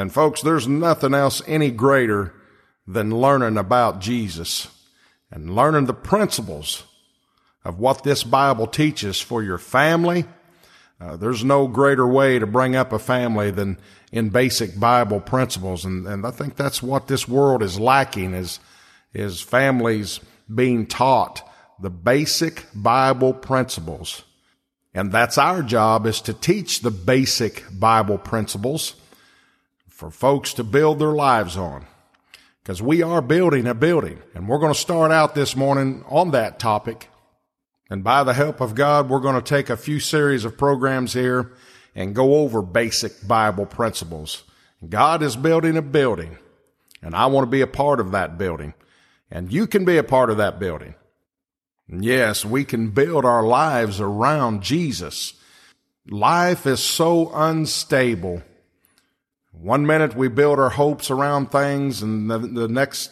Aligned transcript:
And 0.00 0.12
folks, 0.12 0.40
there's 0.40 0.66
nothing 0.66 1.14
else 1.14 1.42
any 1.46 1.70
greater 1.70 2.34
than 2.86 3.10
learning 3.10 3.58
about 3.58 4.00
Jesus 4.00 4.68
and 5.30 5.54
learning 5.54 5.86
the 5.86 5.94
principles 5.94 6.84
of 7.64 7.78
what 7.78 8.02
this 8.02 8.24
Bible 8.24 8.66
teaches 8.66 9.20
for 9.20 9.42
your 9.42 9.58
family. 9.58 10.24
Uh, 11.00 11.16
there's 11.16 11.44
no 11.44 11.68
greater 11.68 12.06
way 12.06 12.38
to 12.38 12.46
bring 12.46 12.74
up 12.74 12.92
a 12.92 12.98
family 12.98 13.50
than 13.50 13.78
in 14.10 14.30
basic 14.30 14.78
Bible 14.80 15.20
principles. 15.20 15.84
And, 15.84 16.06
and 16.06 16.26
I 16.26 16.30
think 16.30 16.56
that's 16.56 16.82
what 16.82 17.06
this 17.06 17.28
world 17.28 17.62
is 17.62 17.78
lacking 17.78 18.34
is, 18.34 18.58
is 19.12 19.40
families 19.40 20.20
being 20.52 20.86
taught 20.86 21.46
the 21.78 21.90
basic 21.90 22.66
Bible 22.74 23.34
principles. 23.34 24.24
And 24.94 25.12
that's 25.12 25.38
our 25.38 25.62
job 25.62 26.06
is 26.06 26.20
to 26.22 26.34
teach 26.34 26.80
the 26.80 26.90
basic 26.90 27.64
Bible 27.72 28.18
principles 28.18 28.94
for 30.00 30.10
folks 30.10 30.54
to 30.54 30.64
build 30.64 30.98
their 30.98 31.12
lives 31.12 31.58
on. 31.58 31.84
Because 32.62 32.80
we 32.80 33.02
are 33.02 33.20
building 33.20 33.66
a 33.66 33.74
building 33.74 34.18
and 34.34 34.48
we're 34.48 34.58
going 34.58 34.72
to 34.72 34.78
start 34.78 35.12
out 35.12 35.34
this 35.34 35.54
morning 35.54 36.02
on 36.08 36.30
that 36.30 36.58
topic. 36.58 37.10
And 37.90 38.02
by 38.02 38.24
the 38.24 38.32
help 38.32 38.62
of 38.62 38.74
God, 38.74 39.10
we're 39.10 39.20
going 39.20 39.34
to 39.34 39.42
take 39.42 39.68
a 39.68 39.76
few 39.76 40.00
series 40.00 40.46
of 40.46 40.56
programs 40.56 41.12
here 41.12 41.52
and 41.94 42.14
go 42.14 42.36
over 42.36 42.62
basic 42.62 43.28
Bible 43.28 43.66
principles. 43.66 44.44
God 44.88 45.22
is 45.22 45.36
building 45.36 45.76
a 45.76 45.82
building 45.82 46.38
and 47.02 47.14
I 47.14 47.26
want 47.26 47.46
to 47.46 47.50
be 47.50 47.60
a 47.60 47.66
part 47.66 48.00
of 48.00 48.12
that 48.12 48.38
building 48.38 48.72
and 49.30 49.52
you 49.52 49.66
can 49.66 49.84
be 49.84 49.98
a 49.98 50.02
part 50.02 50.30
of 50.30 50.38
that 50.38 50.58
building. 50.58 50.94
Yes, 51.90 52.42
we 52.42 52.64
can 52.64 52.88
build 52.88 53.26
our 53.26 53.42
lives 53.42 54.00
around 54.00 54.62
Jesus. 54.62 55.34
Life 56.08 56.66
is 56.66 56.80
so 56.80 57.30
unstable. 57.34 58.42
One 59.52 59.86
minute 59.86 60.16
we 60.16 60.28
build 60.28 60.58
our 60.58 60.70
hopes 60.70 61.10
around 61.10 61.50
things 61.50 62.02
and 62.02 62.30
the, 62.30 62.38
the 62.38 62.68
next, 62.68 63.10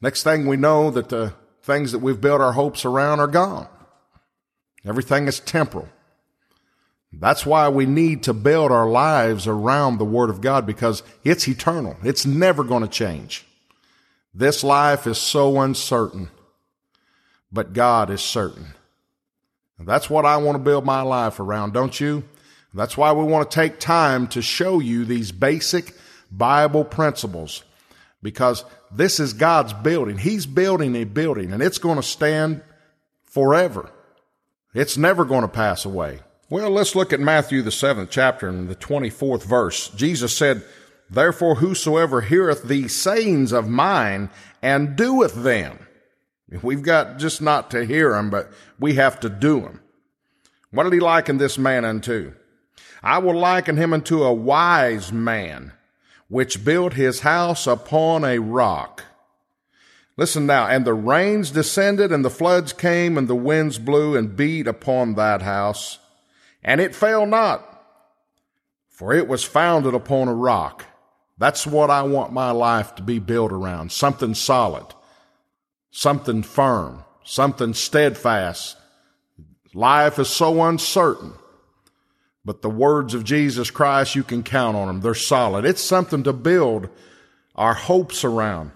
next 0.00 0.22
thing 0.22 0.46
we 0.46 0.56
know 0.56 0.90
that 0.90 1.08
the 1.08 1.34
things 1.62 1.92
that 1.92 1.98
we've 1.98 2.20
built 2.20 2.40
our 2.40 2.52
hopes 2.52 2.84
around 2.84 3.20
are 3.20 3.26
gone. 3.26 3.68
Everything 4.84 5.26
is 5.28 5.40
temporal. 5.40 5.88
That's 7.12 7.44
why 7.44 7.68
we 7.68 7.86
need 7.86 8.22
to 8.24 8.32
build 8.32 8.70
our 8.70 8.88
lives 8.88 9.46
around 9.46 9.98
the 9.98 10.04
Word 10.04 10.30
of 10.30 10.40
God 10.40 10.64
because 10.64 11.02
it's 11.24 11.48
eternal. 11.48 11.96
It's 12.04 12.24
never 12.24 12.62
going 12.62 12.82
to 12.82 12.88
change. 12.88 13.44
This 14.32 14.62
life 14.62 15.06
is 15.06 15.18
so 15.18 15.60
uncertain 15.60 16.30
but 17.52 17.72
God 17.72 18.10
is 18.10 18.20
certain. 18.20 18.74
And 19.78 19.86
That's 19.86 20.10
what 20.10 20.24
I 20.24 20.36
want 20.36 20.56
to 20.56 20.62
build 20.62 20.84
my 20.84 21.02
life 21.02 21.40
around, 21.40 21.72
don't 21.72 21.98
you? 21.98 22.24
That's 22.72 22.96
why 22.96 23.12
we 23.12 23.24
want 23.24 23.50
to 23.50 23.54
take 23.54 23.80
time 23.80 24.28
to 24.28 24.42
show 24.42 24.78
you 24.78 25.04
these 25.04 25.32
basic 25.32 25.94
Bible 26.30 26.84
principles 26.84 27.64
because 28.22 28.64
this 28.92 29.18
is 29.18 29.32
God's 29.32 29.72
building. 29.72 30.18
He's 30.18 30.46
building 30.46 30.94
a 30.96 31.04
building 31.04 31.52
and 31.52 31.62
it's 31.62 31.78
going 31.78 31.96
to 31.96 32.02
stand 32.02 32.62
forever. 33.24 33.90
It's 34.72 34.96
never 34.96 35.24
going 35.24 35.42
to 35.42 35.48
pass 35.48 35.84
away. 35.84 36.20
Well, 36.48 36.70
let's 36.70 36.94
look 36.94 37.12
at 37.12 37.20
Matthew, 37.20 37.62
the 37.62 37.70
seventh 37.70 38.10
chapter 38.10 38.48
and 38.48 38.68
the 38.68 38.76
24th 38.76 39.44
verse. 39.44 39.88
Jesus 39.90 40.36
said, 40.36 40.62
Therefore, 41.08 41.56
whosoever 41.56 42.20
heareth 42.20 42.64
these 42.64 42.94
sayings 42.94 43.52
of 43.52 43.68
mine 43.68 44.30
and 44.62 44.96
doeth 44.96 45.34
them, 45.34 45.78
We've 46.62 46.82
got 46.82 47.18
just 47.18 47.40
not 47.40 47.70
to 47.70 47.84
hear 47.84 48.10
them, 48.10 48.28
but 48.28 48.50
we 48.78 48.94
have 48.94 49.20
to 49.20 49.28
do 49.28 49.60
them. 49.60 49.80
What 50.72 50.84
did 50.84 50.92
he 50.92 51.00
liken 51.00 51.38
this 51.38 51.58
man 51.58 51.84
unto? 51.84 52.32
I 53.02 53.18
will 53.18 53.36
liken 53.36 53.76
him 53.76 53.92
unto 53.92 54.22
a 54.22 54.32
wise 54.32 55.12
man, 55.12 55.72
which 56.28 56.64
built 56.64 56.94
his 56.94 57.20
house 57.20 57.66
upon 57.66 58.24
a 58.24 58.38
rock. 58.38 59.04
Listen 60.16 60.46
now, 60.46 60.66
and 60.66 60.84
the 60.84 60.94
rains 60.94 61.50
descended, 61.50 62.12
and 62.12 62.24
the 62.24 62.30
floods 62.30 62.72
came, 62.72 63.16
and 63.16 63.26
the 63.26 63.34
winds 63.34 63.78
blew 63.78 64.16
and 64.16 64.36
beat 64.36 64.66
upon 64.66 65.14
that 65.14 65.42
house, 65.42 65.98
and 66.62 66.80
it 66.80 66.94
fell 66.94 67.24
not, 67.24 67.84
for 68.88 69.14
it 69.14 69.26
was 69.26 69.44
founded 69.44 69.94
upon 69.94 70.28
a 70.28 70.34
rock. 70.34 70.84
That's 71.38 71.66
what 71.66 71.88
I 71.88 72.02
want 72.02 72.32
my 72.32 72.50
life 72.50 72.94
to 72.96 73.02
be 73.02 73.18
built 73.18 73.50
around, 73.50 73.92
something 73.92 74.34
solid 74.34 74.94
something 75.90 76.42
firm, 76.42 77.04
something 77.24 77.74
steadfast. 77.74 78.76
Life 79.74 80.18
is 80.18 80.28
so 80.28 80.62
uncertain, 80.62 81.32
but 82.44 82.62
the 82.62 82.70
words 82.70 83.14
of 83.14 83.24
Jesus 83.24 83.70
Christ, 83.70 84.14
you 84.14 84.22
can 84.22 84.42
count 84.42 84.76
on 84.76 84.86
them. 84.86 85.00
They're 85.00 85.14
solid. 85.14 85.64
It's 85.64 85.82
something 85.82 86.22
to 86.24 86.32
build 86.32 86.88
our 87.54 87.74
hopes 87.74 88.24
around. 88.24 88.72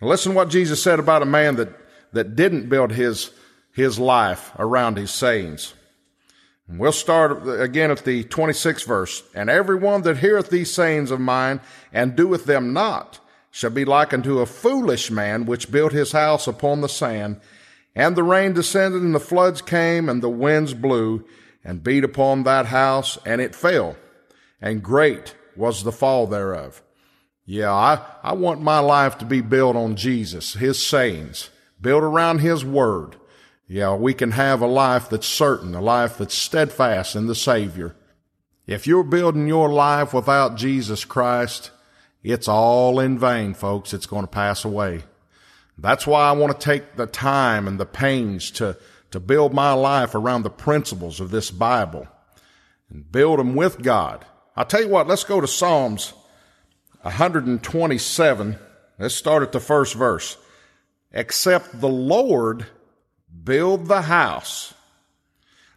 Now 0.00 0.08
listen 0.08 0.32
to 0.32 0.36
what 0.36 0.50
Jesus 0.50 0.82
said 0.82 0.98
about 0.98 1.22
a 1.22 1.26
man 1.26 1.56
that, 1.56 1.70
that 2.12 2.36
didn't 2.36 2.68
build 2.68 2.92
his, 2.92 3.30
his 3.72 3.98
life 3.98 4.52
around 4.58 4.96
his 4.96 5.10
sayings. 5.10 5.74
And 6.68 6.78
we'll 6.78 6.92
start 6.92 7.48
again 7.60 7.90
at 7.90 8.04
the 8.04 8.24
26th 8.24 8.86
verse. 8.86 9.22
And 9.34 9.48
everyone 9.48 10.02
that 10.02 10.18
heareth 10.18 10.50
these 10.50 10.72
sayings 10.72 11.10
of 11.10 11.20
mine 11.20 11.60
and 11.92 12.16
doeth 12.16 12.44
them 12.44 12.72
not, 12.72 13.20
shall 13.50 13.70
be 13.70 13.84
likened 13.84 14.24
to 14.24 14.40
a 14.40 14.46
foolish 14.46 15.10
man 15.10 15.46
which 15.46 15.70
built 15.70 15.92
his 15.92 16.12
house 16.12 16.46
upon 16.46 16.80
the 16.80 16.88
sand. 16.88 17.40
And 17.94 18.14
the 18.14 18.22
rain 18.22 18.52
descended, 18.52 19.02
and 19.02 19.14
the 19.14 19.20
floods 19.20 19.62
came, 19.62 20.08
and 20.08 20.22
the 20.22 20.28
winds 20.28 20.74
blew, 20.74 21.24
and 21.64 21.82
beat 21.82 22.04
upon 22.04 22.44
that 22.44 22.66
house, 22.66 23.18
and 23.24 23.40
it 23.40 23.54
fell. 23.54 23.96
And 24.60 24.82
great 24.82 25.34
was 25.56 25.84
the 25.84 25.92
fall 25.92 26.26
thereof. 26.26 26.82
Yeah, 27.44 27.72
I, 27.72 28.00
I 28.22 28.34
want 28.34 28.60
my 28.60 28.78
life 28.78 29.18
to 29.18 29.24
be 29.24 29.40
built 29.40 29.76
on 29.76 29.96
Jesus, 29.96 30.54
His 30.54 30.84
sayings, 30.84 31.50
built 31.80 32.02
around 32.02 32.40
His 32.40 32.64
Word. 32.64 33.16
Yeah, 33.66 33.94
we 33.94 34.14
can 34.14 34.32
have 34.32 34.60
a 34.60 34.66
life 34.66 35.08
that's 35.10 35.26
certain, 35.26 35.74
a 35.74 35.80
life 35.80 36.18
that's 36.18 36.34
steadfast 36.34 37.16
in 37.16 37.26
the 37.26 37.34
Savior. 37.34 37.94
If 38.66 38.86
you're 38.86 39.04
building 39.04 39.48
your 39.48 39.70
life 39.70 40.12
without 40.12 40.56
Jesus 40.56 41.04
Christ, 41.04 41.70
it's 42.22 42.48
all 42.48 43.00
in 43.00 43.18
vain, 43.18 43.54
folks. 43.54 43.94
It's 43.94 44.06
going 44.06 44.24
to 44.24 44.30
pass 44.30 44.64
away. 44.64 45.04
That's 45.78 46.06
why 46.06 46.28
I 46.28 46.32
want 46.32 46.58
to 46.58 46.64
take 46.64 46.96
the 46.96 47.06
time 47.06 47.68
and 47.68 47.78
the 47.78 47.86
pains 47.86 48.50
to, 48.52 48.76
to 49.10 49.20
build 49.20 49.54
my 49.54 49.72
life 49.72 50.14
around 50.14 50.42
the 50.42 50.50
principles 50.50 51.20
of 51.20 51.30
this 51.30 51.50
Bible 51.50 52.06
and 52.90 53.10
build 53.10 53.38
them 53.38 53.54
with 53.54 53.82
God. 53.82 54.24
I'll 54.56 54.64
tell 54.64 54.82
you 54.82 54.88
what, 54.88 55.06
let's 55.06 55.24
go 55.24 55.40
to 55.40 55.46
Psalms 55.46 56.12
127. 57.02 58.58
Let's 58.98 59.14
start 59.14 59.42
at 59.42 59.52
the 59.52 59.60
first 59.60 59.94
verse. 59.94 60.36
Except 61.12 61.80
the 61.80 61.88
Lord 61.88 62.66
build 63.44 63.86
the 63.86 64.02
house, 64.02 64.74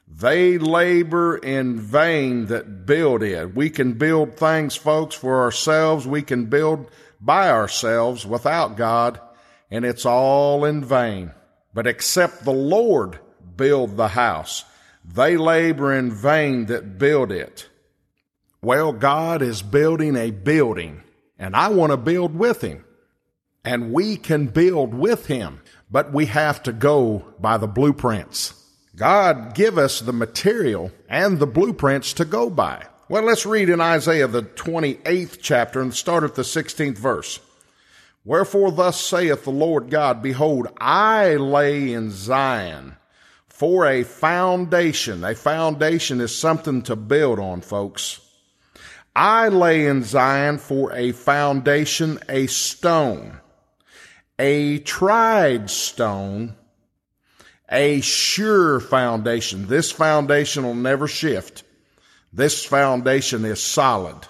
they 0.07 0.57
labor 0.57 1.37
in 1.37 1.79
vain 1.79 2.47
that 2.47 2.85
build 2.85 3.23
it. 3.23 3.55
We 3.55 3.69
can 3.69 3.93
build 3.93 4.35
things, 4.35 4.75
folks, 4.75 5.15
for 5.15 5.41
ourselves. 5.41 6.05
We 6.05 6.21
can 6.21 6.47
build 6.47 6.89
by 7.21 7.49
ourselves 7.49 8.25
without 8.25 8.75
God, 8.75 9.21
and 9.69 9.85
it's 9.85 10.05
all 10.05 10.65
in 10.65 10.83
vain. 10.83 11.31
But 11.73 11.87
except 11.87 12.43
the 12.43 12.51
Lord 12.51 13.19
build 13.55 13.97
the 13.97 14.09
house, 14.09 14.65
they 15.05 15.37
labor 15.37 15.93
in 15.93 16.11
vain 16.11 16.65
that 16.65 16.97
build 16.97 17.31
it. 17.31 17.69
Well, 18.61 18.93
God 18.93 19.41
is 19.41 19.61
building 19.61 20.15
a 20.15 20.31
building, 20.31 21.01
and 21.39 21.55
I 21.55 21.69
want 21.69 21.91
to 21.91 21.97
build 21.97 22.35
with 22.35 22.61
Him. 22.61 22.85
And 23.63 23.93
we 23.93 24.17
can 24.17 24.47
build 24.47 24.93
with 24.93 25.27
Him, 25.27 25.61
but 25.89 26.13
we 26.13 26.25
have 26.27 26.61
to 26.63 26.73
go 26.73 27.33
by 27.39 27.57
the 27.57 27.67
blueprints. 27.67 28.53
God 28.95 29.55
give 29.55 29.77
us 29.77 29.99
the 29.99 30.13
material 30.13 30.91
and 31.07 31.39
the 31.39 31.47
blueprints 31.47 32.13
to 32.13 32.25
go 32.25 32.49
by. 32.49 32.85
Well, 33.09 33.23
let's 33.23 33.45
read 33.45 33.69
in 33.69 33.81
Isaiah 33.81 34.27
the 34.27 34.43
28th 34.43 35.39
chapter 35.41 35.81
and 35.81 35.93
start 35.93 36.23
at 36.23 36.35
the 36.35 36.43
16th 36.43 36.97
verse. 36.97 37.39
Wherefore 38.23 38.71
thus 38.71 39.01
saith 39.01 39.43
the 39.43 39.51
Lord 39.51 39.89
God, 39.89 40.21
Behold, 40.21 40.67
I 40.79 41.35
lay 41.35 41.91
in 41.91 42.11
Zion 42.11 42.97
for 43.47 43.87
a 43.87 44.03
foundation. 44.03 45.23
A 45.23 45.35
foundation 45.35 46.21
is 46.21 46.35
something 46.35 46.83
to 46.83 46.95
build 46.95 47.39
on, 47.39 47.61
folks. 47.61 48.21
I 49.15 49.49
lay 49.49 49.87
in 49.87 50.03
Zion 50.03 50.57
for 50.57 50.93
a 50.93 51.11
foundation, 51.11 52.19
a 52.29 52.47
stone, 52.47 53.39
a 54.39 54.79
tried 54.79 55.69
stone, 55.69 56.55
a 57.69 58.01
sure 58.01 58.79
foundation. 58.79 59.67
This 59.67 59.91
foundation 59.91 60.63
will 60.63 60.75
never 60.75 61.07
shift. 61.07 61.63
This 62.31 62.63
foundation 62.63 63.45
is 63.45 63.61
solid. 63.61 64.27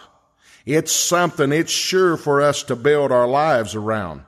It's 0.66 0.92
something, 0.92 1.52
it's 1.52 1.72
sure 1.72 2.18
for 2.18 2.42
us 2.42 2.64
to 2.64 2.76
build 2.76 3.12
our 3.12 3.28
lives 3.28 3.76
around. 3.76 4.24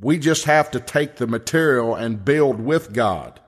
We 0.00 0.18
just 0.18 0.44
have 0.44 0.70
to 0.72 0.80
take 0.80 1.16
the 1.16 1.26
material 1.26 1.94
and 1.94 2.24
build 2.24 2.60
with 2.60 2.92
God. 2.92 3.40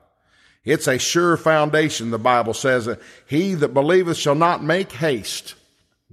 It's 0.65 0.87
a 0.87 0.99
sure 0.99 1.37
foundation, 1.37 2.11
the 2.11 2.19
Bible 2.19 2.55
says. 2.55 2.89
He 3.27 3.55
that 3.55 3.75
believeth 3.75 4.17
shall 4.17 4.35
not 4.35 4.63
make 4.63 4.93
haste. 4.93 5.55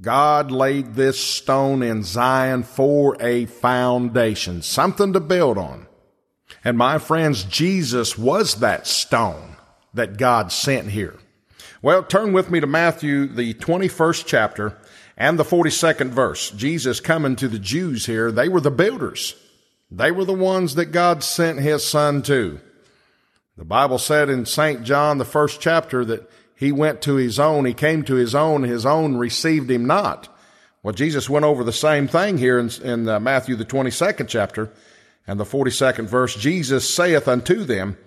God 0.02 0.52
laid 0.52 0.96
this 0.96 1.20
stone 1.20 1.82
in 1.82 2.04
Zion 2.04 2.64
for 2.64 3.16
a 3.22 3.46
foundation, 3.46 4.62
something 4.62 5.14
to 5.14 5.22
build 5.22 5.58
on. 5.58 5.88
And 6.66 6.78
my 6.78 6.98
friends, 6.98 7.44
Jesus 7.44 8.18
was 8.18 8.56
that 8.56 8.88
stone 8.88 9.56
that 9.94 10.18
God 10.18 10.52
sent 10.52 10.90
here. 10.90 11.18
Well, 11.82 12.04
turn 12.04 12.34
with 12.34 12.50
me 12.50 12.60
to 12.60 12.68
Matthew, 12.68 13.28
the 13.28 13.54
21st 13.54 14.26
chapter 14.26 14.78
and 15.18 15.40
the 15.40 15.46
42nd 15.46 16.10
verse. 16.10 16.52
Jesus 16.52 17.00
coming 17.00 17.36
to 17.38 17.48
the 17.48 17.60
Jews 17.60 18.06
here. 18.06 18.32
They 18.32 18.50
were 18.50 18.62
the 18.62 18.72
builders. 18.72 19.36
They 19.90 20.12
were 20.12 20.26
the 20.26 20.34
ones 20.34 20.76
that 20.76 20.88
God 20.88 21.24
sent 21.24 21.60
his 21.60 21.86
son 21.86 22.22
to. 22.24 22.60
The 23.58 23.66
Bible 23.66 24.00
said 24.00 24.30
in 24.30 24.46
St. 24.46 24.84
John, 24.84 25.18
the 25.18 25.26
first 25.26 25.62
chapter, 25.62 26.04
that 26.06 26.30
he 26.56 26.72
went 26.72 27.02
to 27.04 27.16
his 27.16 27.40
own. 27.40 27.66
He 27.66 27.74
came 27.74 28.04
to 28.04 28.16
his 28.16 28.36
own. 28.36 28.64
His 28.64 28.86
own 28.86 29.16
received 29.18 29.72
him 29.72 29.86
not. 29.86 30.28
Well, 30.84 30.94
Jesus 30.94 31.30
went 31.30 31.46
over 31.46 31.64
the 31.64 31.74
same 31.74 32.08
thing 32.08 32.38
here 32.38 32.60
in, 32.60 32.70
in 32.84 33.08
uh, 33.08 33.20
Matthew, 33.20 33.56
the 33.56 33.66
22nd 33.66 34.28
chapter 34.28 34.72
and 35.26 35.40
the 35.40 35.46
42nd 35.46 36.06
verse. 36.06 36.36
Jesus 36.36 36.94
saith 36.94 37.28
unto 37.28 37.64
them, 37.64 37.98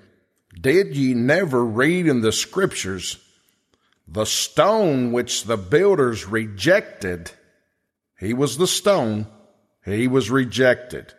Did 0.61 0.97
ye 0.97 1.15
never 1.15 1.65
read 1.65 2.07
in 2.07 2.21
the 2.21 2.33
scriptures 2.33 3.19
the 4.11 4.25
stone 4.25 5.13
which 5.13 5.45
the 5.45 5.59
builders 5.59 6.27
rejected? 6.27 7.31
He 8.19 8.33
was 8.33 8.57
the 8.57 8.67
stone. 8.67 9.27
He 9.85 10.09
was 10.09 10.31
rejected. 10.31 11.13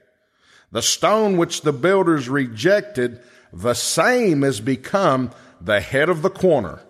The 0.72 0.82
stone 0.82 1.38
which 1.38 1.62
the 1.62 1.74
builders 1.74 2.30
rejected, 2.30 3.20
the 3.54 3.74
same 3.74 4.42
has 4.42 4.60
become 4.60 5.32
the 5.62 5.82
head 5.82 6.10
of 6.10 6.22
the 6.22 6.30
corner. 6.30 6.82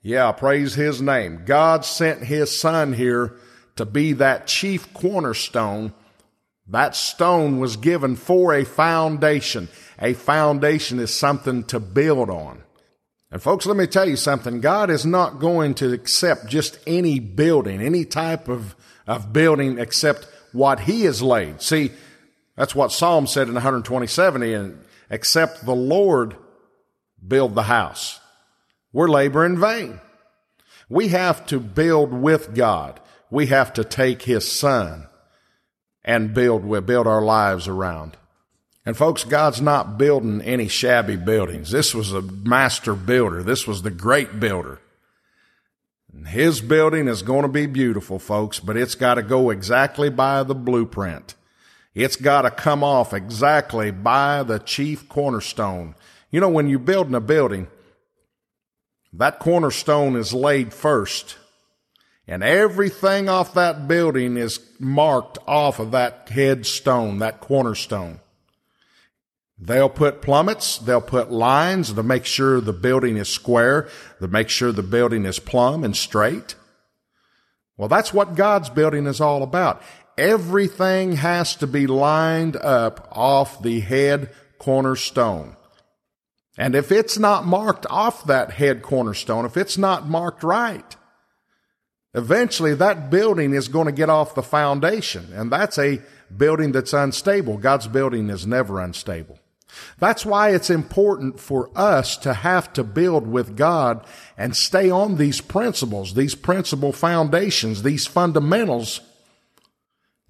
Yeah, 0.00 0.32
praise 0.32 0.74
his 0.74 1.00
name. 1.00 1.42
God 1.44 1.84
sent 1.84 2.24
his 2.24 2.56
son 2.56 2.92
here 2.92 3.36
to 3.76 3.84
be 3.84 4.12
that 4.14 4.46
chief 4.46 4.92
cornerstone. 4.92 5.92
That 6.68 6.96
stone 6.96 7.58
was 7.58 7.76
given 7.76 8.16
for 8.16 8.54
a 8.54 8.64
foundation. 8.64 9.68
A 10.00 10.14
foundation 10.14 10.98
is 10.98 11.14
something 11.14 11.64
to 11.64 11.78
build 11.78 12.30
on. 12.30 12.62
And 13.32 13.42
folks, 13.42 13.64
let 13.64 13.78
me 13.78 13.86
tell 13.86 14.06
you 14.06 14.16
something. 14.16 14.60
God 14.60 14.90
is 14.90 15.06
not 15.06 15.40
going 15.40 15.74
to 15.76 15.94
accept 15.94 16.48
just 16.48 16.78
any 16.86 17.18
building, 17.18 17.80
any 17.80 18.04
type 18.04 18.46
of, 18.46 18.76
of 19.06 19.32
building 19.32 19.78
except 19.78 20.28
what 20.52 20.80
he 20.80 21.04
has 21.04 21.22
laid. 21.22 21.62
See, 21.62 21.92
that's 22.56 22.74
what 22.74 22.92
Psalm 22.92 23.26
said 23.26 23.48
in 23.48 23.54
127, 23.54 24.42
and 24.42 24.84
except 25.08 25.64
the 25.64 25.74
Lord 25.74 26.36
build 27.26 27.54
the 27.54 27.62
house. 27.62 28.20
We're 28.92 29.08
laboring 29.08 29.54
in 29.54 29.60
vain. 29.60 30.00
We 30.90 31.08
have 31.08 31.46
to 31.46 31.58
build 31.58 32.12
with 32.12 32.54
God. 32.54 33.00
We 33.30 33.46
have 33.46 33.72
to 33.74 33.84
take 33.84 34.22
His 34.22 34.52
Son 34.52 35.06
and 36.04 36.34
build 36.34 36.66
with, 36.66 36.84
build 36.84 37.06
our 37.06 37.22
lives 37.22 37.66
around. 37.66 38.18
And 38.84 38.96
folks, 38.96 39.24
God's 39.24 39.60
not 39.60 39.96
building 39.96 40.40
any 40.40 40.66
shabby 40.66 41.16
buildings. 41.16 41.70
This 41.70 41.94
was 41.94 42.12
a 42.12 42.22
master 42.22 42.94
builder. 42.94 43.42
This 43.42 43.66
was 43.66 43.82
the 43.82 43.90
great 43.90 44.40
builder. 44.40 44.80
And 46.12 46.26
his 46.26 46.60
building 46.60 47.08
is 47.08 47.22
going 47.22 47.42
to 47.42 47.48
be 47.48 47.66
beautiful, 47.66 48.18
folks, 48.18 48.58
but 48.58 48.76
it's 48.76 48.96
got 48.96 49.14
to 49.14 49.22
go 49.22 49.50
exactly 49.50 50.10
by 50.10 50.42
the 50.42 50.54
blueprint. 50.54 51.36
It's 51.94 52.16
got 52.16 52.42
to 52.42 52.50
come 52.50 52.82
off 52.82 53.12
exactly 53.12 53.90
by 53.90 54.42
the 54.42 54.58
chief 54.58 55.08
cornerstone. 55.08 55.94
You 56.30 56.40
know, 56.40 56.48
when 56.48 56.68
you're 56.68 56.78
building 56.78 57.14
a 57.14 57.20
building, 57.20 57.68
that 59.12 59.38
cornerstone 59.38 60.16
is 60.16 60.34
laid 60.34 60.72
first. 60.72 61.36
And 62.26 62.42
everything 62.42 63.28
off 63.28 63.54
that 63.54 63.86
building 63.86 64.36
is 64.36 64.58
marked 64.78 65.38
off 65.46 65.78
of 65.78 65.90
that 65.90 66.28
headstone, 66.30 67.18
that 67.18 67.40
cornerstone. 67.40 68.20
They'll 69.64 69.88
put 69.88 70.22
plummets, 70.22 70.78
they'll 70.78 71.00
put 71.00 71.30
lines 71.30 71.92
to 71.92 72.02
make 72.02 72.26
sure 72.26 72.60
the 72.60 72.72
building 72.72 73.16
is 73.16 73.28
square, 73.28 73.88
to 74.18 74.26
make 74.26 74.48
sure 74.48 74.72
the 74.72 74.82
building 74.82 75.24
is 75.24 75.38
plumb 75.38 75.84
and 75.84 75.96
straight. 75.96 76.56
Well, 77.76 77.88
that's 77.88 78.12
what 78.12 78.34
God's 78.34 78.70
building 78.70 79.06
is 79.06 79.20
all 79.20 79.44
about. 79.44 79.80
Everything 80.18 81.12
has 81.12 81.54
to 81.56 81.68
be 81.68 81.86
lined 81.86 82.56
up 82.56 83.06
off 83.12 83.62
the 83.62 83.78
head 83.78 84.30
cornerstone. 84.58 85.56
And 86.58 86.74
if 86.74 86.90
it's 86.90 87.16
not 87.16 87.46
marked 87.46 87.86
off 87.88 88.24
that 88.24 88.50
head 88.50 88.82
cornerstone, 88.82 89.44
if 89.44 89.56
it's 89.56 89.78
not 89.78 90.08
marked 90.08 90.42
right, 90.42 90.96
eventually 92.14 92.74
that 92.74 93.10
building 93.10 93.54
is 93.54 93.68
going 93.68 93.86
to 93.86 93.92
get 93.92 94.10
off 94.10 94.34
the 94.34 94.42
foundation. 94.42 95.28
And 95.32 95.52
that's 95.52 95.78
a 95.78 96.00
building 96.36 96.72
that's 96.72 96.92
unstable. 96.92 97.58
God's 97.58 97.86
building 97.86 98.28
is 98.28 98.44
never 98.44 98.80
unstable. 98.80 99.38
That's 99.98 100.26
why 100.26 100.50
it's 100.50 100.70
important 100.70 101.40
for 101.40 101.70
us 101.76 102.16
to 102.18 102.34
have 102.34 102.72
to 102.74 102.84
build 102.84 103.26
with 103.26 103.56
God 103.56 104.04
and 104.36 104.56
stay 104.56 104.90
on 104.90 105.16
these 105.16 105.40
principles, 105.40 106.14
these 106.14 106.34
principle 106.34 106.92
foundations, 106.92 107.82
these 107.82 108.06
fundamentals 108.06 109.00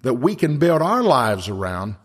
that 0.01 0.15
we 0.15 0.35
can 0.35 0.59
build 0.59 0.81
our 0.81 1.01
lives 1.01 1.49
around 1.49 1.95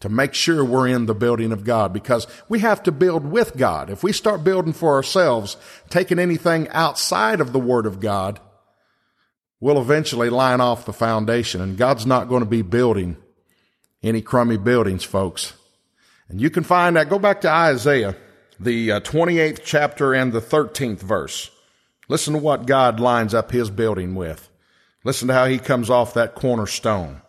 to 0.00 0.08
make 0.08 0.32
sure 0.32 0.64
we're 0.64 0.86
in 0.86 1.06
the 1.06 1.14
building 1.14 1.52
of 1.52 1.64
God 1.64 1.92
because 1.92 2.26
we 2.48 2.60
have 2.60 2.82
to 2.84 2.92
build 2.92 3.26
with 3.26 3.56
God. 3.56 3.90
If 3.90 4.04
we 4.04 4.12
start 4.12 4.44
building 4.44 4.72
for 4.72 4.94
ourselves, 4.94 5.56
taking 5.90 6.20
anything 6.20 6.68
outside 6.68 7.40
of 7.40 7.52
the 7.52 7.58
Word 7.58 7.84
of 7.84 7.98
God, 7.98 8.38
we'll 9.60 9.80
eventually 9.80 10.30
line 10.30 10.60
off 10.60 10.86
the 10.86 10.92
foundation 10.92 11.60
and 11.60 11.76
God's 11.76 12.06
not 12.06 12.28
going 12.28 12.44
to 12.44 12.48
be 12.48 12.62
building 12.62 13.16
any 14.02 14.22
crummy 14.22 14.56
buildings, 14.56 15.02
folks. 15.02 15.54
And 16.28 16.40
you 16.40 16.50
can 16.50 16.64
find 16.64 16.96
that. 16.96 17.08
Go 17.08 17.18
back 17.18 17.40
to 17.42 17.50
Isaiah, 17.50 18.16
the 18.60 18.88
28th 18.88 19.58
uh, 19.58 19.62
chapter 19.64 20.14
and 20.14 20.32
the 20.32 20.40
13th 20.40 21.00
verse. 21.00 21.50
Listen 22.08 22.34
to 22.34 22.38
what 22.38 22.66
God 22.66 23.00
lines 23.00 23.34
up 23.34 23.50
his 23.50 23.70
building 23.70 24.14
with. 24.14 24.48
Listen 25.04 25.28
to 25.28 25.34
how 25.34 25.46
he 25.46 25.58
comes 25.58 25.90
off 25.90 26.14
that 26.14 26.34
cornerstone. 26.34 27.22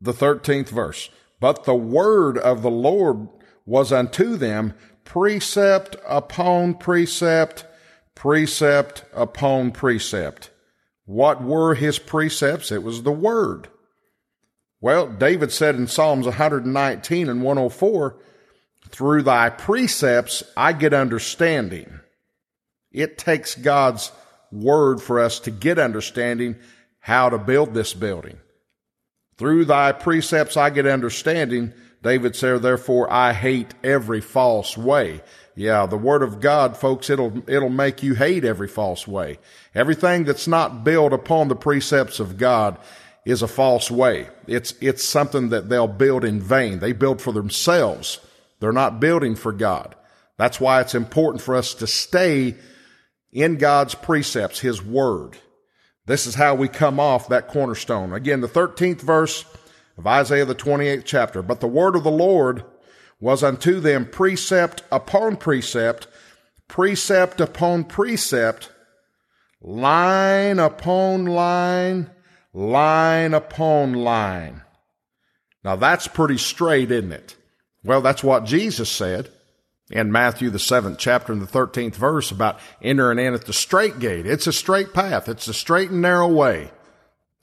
The 0.00 0.12
13th 0.12 0.68
verse. 0.68 1.10
But 1.40 1.64
the 1.64 1.74
word 1.74 2.38
of 2.38 2.62
the 2.62 2.70
Lord 2.70 3.28
was 3.64 3.92
unto 3.92 4.36
them 4.36 4.74
precept 5.04 5.96
upon 6.06 6.74
precept, 6.74 7.64
precept 8.14 9.04
upon 9.14 9.70
precept. 9.70 10.50
What 11.06 11.42
were 11.42 11.74
his 11.74 11.98
precepts? 11.98 12.70
It 12.70 12.82
was 12.82 13.02
the 13.02 13.12
word. 13.12 13.68
Well, 14.80 15.08
David 15.08 15.52
said 15.52 15.74
in 15.74 15.88
Psalms 15.88 16.26
119 16.26 17.28
and 17.28 17.42
104, 17.42 18.16
through 18.90 19.22
thy 19.22 19.50
precepts 19.50 20.42
I 20.56 20.72
get 20.72 20.94
understanding. 20.94 22.00
It 22.92 23.18
takes 23.18 23.54
God's 23.54 24.12
word 24.50 25.02
for 25.02 25.20
us 25.20 25.40
to 25.40 25.50
get 25.50 25.78
understanding 25.78 26.56
how 27.00 27.28
to 27.28 27.38
build 27.38 27.74
this 27.74 27.92
building. 27.92 28.38
Through 29.36 29.66
thy 29.66 29.92
precepts 29.92 30.56
I 30.56 30.70
get 30.70 30.86
understanding. 30.86 31.72
David 32.02 32.36
said, 32.36 32.62
therefore 32.62 33.12
I 33.12 33.32
hate 33.32 33.74
every 33.82 34.20
false 34.20 34.76
way. 34.76 35.22
Yeah, 35.54 35.86
the 35.86 35.98
word 35.98 36.22
of 36.22 36.40
God, 36.40 36.76
folks, 36.76 37.10
it'll, 37.10 37.42
it'll 37.48 37.68
make 37.68 38.02
you 38.02 38.14
hate 38.14 38.44
every 38.44 38.68
false 38.68 39.08
way. 39.08 39.38
Everything 39.74 40.24
that's 40.24 40.46
not 40.46 40.84
built 40.84 41.12
upon 41.12 41.48
the 41.48 41.56
precepts 41.56 42.20
of 42.20 42.38
God 42.38 42.78
is 43.28 43.42
a 43.42 43.48
false 43.48 43.90
way. 43.90 44.26
It's, 44.46 44.72
it's 44.80 45.04
something 45.04 45.50
that 45.50 45.68
they'll 45.68 45.86
build 45.86 46.24
in 46.24 46.40
vain. 46.40 46.78
They 46.78 46.92
build 46.92 47.20
for 47.20 47.30
themselves. 47.30 48.20
They're 48.58 48.72
not 48.72 49.00
building 49.00 49.36
for 49.36 49.52
God. 49.52 49.94
That's 50.38 50.58
why 50.58 50.80
it's 50.80 50.94
important 50.94 51.42
for 51.42 51.54
us 51.54 51.74
to 51.74 51.86
stay 51.86 52.54
in 53.30 53.58
God's 53.58 53.94
precepts, 53.94 54.60
His 54.60 54.82
word. 54.82 55.36
This 56.06 56.26
is 56.26 56.36
how 56.36 56.54
we 56.54 56.68
come 56.68 56.98
off 56.98 57.28
that 57.28 57.48
cornerstone. 57.48 58.14
Again, 58.14 58.40
the 58.40 58.48
13th 58.48 59.02
verse 59.02 59.44
of 59.98 60.06
Isaiah, 60.06 60.46
the 60.46 60.54
28th 60.54 61.04
chapter. 61.04 61.42
But 61.42 61.60
the 61.60 61.68
word 61.68 61.96
of 61.96 62.04
the 62.04 62.10
Lord 62.10 62.64
was 63.20 63.42
unto 63.42 63.78
them 63.78 64.06
precept 64.06 64.84
upon 64.90 65.36
precept, 65.36 66.06
precept 66.66 67.42
upon 67.42 67.84
precept, 67.84 68.72
line 69.60 70.58
upon 70.58 71.26
line, 71.26 72.10
line 72.52 73.34
upon 73.34 73.92
line. 73.92 74.62
Now 75.64 75.76
that's 75.76 76.08
pretty 76.08 76.38
straight, 76.38 76.90
isn't 76.90 77.12
it? 77.12 77.36
Well, 77.84 78.00
that's 78.00 78.24
what 78.24 78.44
Jesus 78.44 78.90
said 78.90 79.30
in 79.90 80.12
Matthew, 80.12 80.50
the 80.50 80.58
seventh 80.58 80.98
chapter 80.98 81.32
and 81.32 81.40
the 81.40 81.46
13th 81.46 81.94
verse 81.94 82.30
about 82.30 82.60
entering 82.82 83.18
in 83.18 83.34
at 83.34 83.46
the 83.46 83.52
straight 83.52 83.98
gate. 83.98 84.26
It's 84.26 84.46
a 84.46 84.52
straight 84.52 84.92
path. 84.92 85.28
It's 85.28 85.48
a 85.48 85.54
straight 85.54 85.90
and 85.90 86.02
narrow 86.02 86.28
way. 86.28 86.70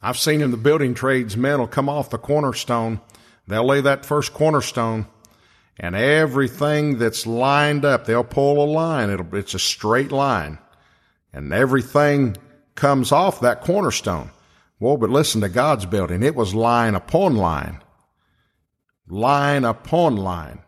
I've 0.02 0.18
seen 0.18 0.42
in 0.42 0.52
the 0.52 0.58
building 0.58 0.94
trades 0.94 1.36
men 1.36 1.60
will 1.60 1.68
come 1.68 1.90
off 1.90 2.10
the 2.10 2.18
cornerstone. 2.18 3.02
They'll 3.48 3.66
lay 3.66 3.82
that 3.82 4.06
first 4.06 4.34
cornerstone 4.34 5.08
and 5.78 5.96
everything 5.96 7.00
that's 7.00 7.28
lined 7.28 7.84
up, 7.84 8.06
they'll 8.06 8.24
pull 8.24 8.64
a 8.64 8.68
line. 8.70 9.10
It'll, 9.10 9.36
it's 9.36 9.54
a 9.54 9.60
straight 9.60 10.12
line 10.12 10.60
and 11.34 11.52
everything 11.52 12.38
comes 12.76 13.12
off 13.12 13.42
that 13.42 13.62
cornerstone. 13.62 14.30
Well, 14.80 14.98
but 14.98 15.10
listen 15.10 15.42
to 15.42 15.50
God's 15.50 15.86
building. 15.86 16.24
It 16.24 16.36
was 16.36 16.54
line 16.54 16.96
upon 16.96 17.38
line. 17.38 17.82
Line 19.08 19.64
upon 19.64 20.18
line. 20.18 20.60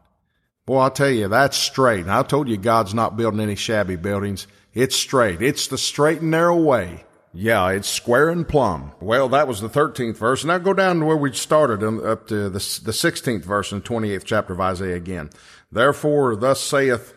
Boy, 0.66 0.80
I'll 0.80 0.92
tell 0.92 1.10
you, 1.10 1.28
that's 1.28 1.58
straight. 1.58 2.02
And 2.02 2.12
I 2.12 2.24
told 2.24 2.50
you 2.50 2.58
God's 2.58 2.94
not 2.94 3.18
building 3.18 3.40
any 3.40 3.56
shabby 3.56 3.96
buildings. 3.96 4.48
It's 4.74 4.96
straight. 4.96 5.42
It's 5.42 5.68
the 5.68 5.78
straight 5.78 6.22
and 6.22 6.32
narrow 6.32 6.58
way. 6.58 7.06
Yeah, 7.34 7.70
it's 7.70 7.88
square 7.88 8.30
and 8.30 8.48
plumb. 8.48 8.94
Well, 9.00 9.30
that 9.30 9.48
was 9.48 9.62
the 9.62 9.70
13th 9.70 10.18
verse. 10.18 10.44
Now 10.44 10.58
go 10.58 10.74
down 10.74 11.00
to 11.00 11.06
where 11.06 11.16
we 11.16 11.32
started 11.34 11.84
up 11.84 12.28
to 12.28 12.50
the, 12.50 12.50
the 12.50 12.92
16th 12.92 13.44
verse 13.44 13.72
in 13.72 13.80
the 13.80 13.88
28th 13.88 14.24
chapter 14.24 14.54
of 14.54 14.60
Isaiah 14.60 14.96
again. 14.96 15.30
Therefore, 15.72 16.36
thus 16.36 16.62
saith 16.62 17.14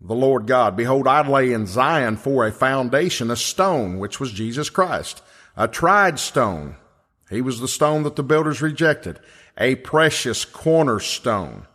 the 0.00 0.14
Lord 0.14 0.46
God, 0.46 0.76
Behold, 0.76 1.08
I 1.08 1.26
lay 1.26 1.52
in 1.52 1.66
Zion 1.66 2.16
for 2.16 2.46
a 2.46 2.52
foundation, 2.52 3.30
a 3.30 3.36
stone, 3.36 3.98
which 3.98 4.20
was 4.20 4.30
Jesus 4.30 4.70
Christ, 4.70 5.22
a 5.56 5.68
tried 5.68 6.18
stone. 6.18 6.76
He 7.30 7.40
was 7.40 7.60
the 7.60 7.68
stone 7.68 8.02
that 8.04 8.16
the 8.16 8.22
builders 8.22 8.62
rejected, 8.62 9.18
a 9.58 9.76
precious 9.76 10.44
cornerstone, 10.44 11.66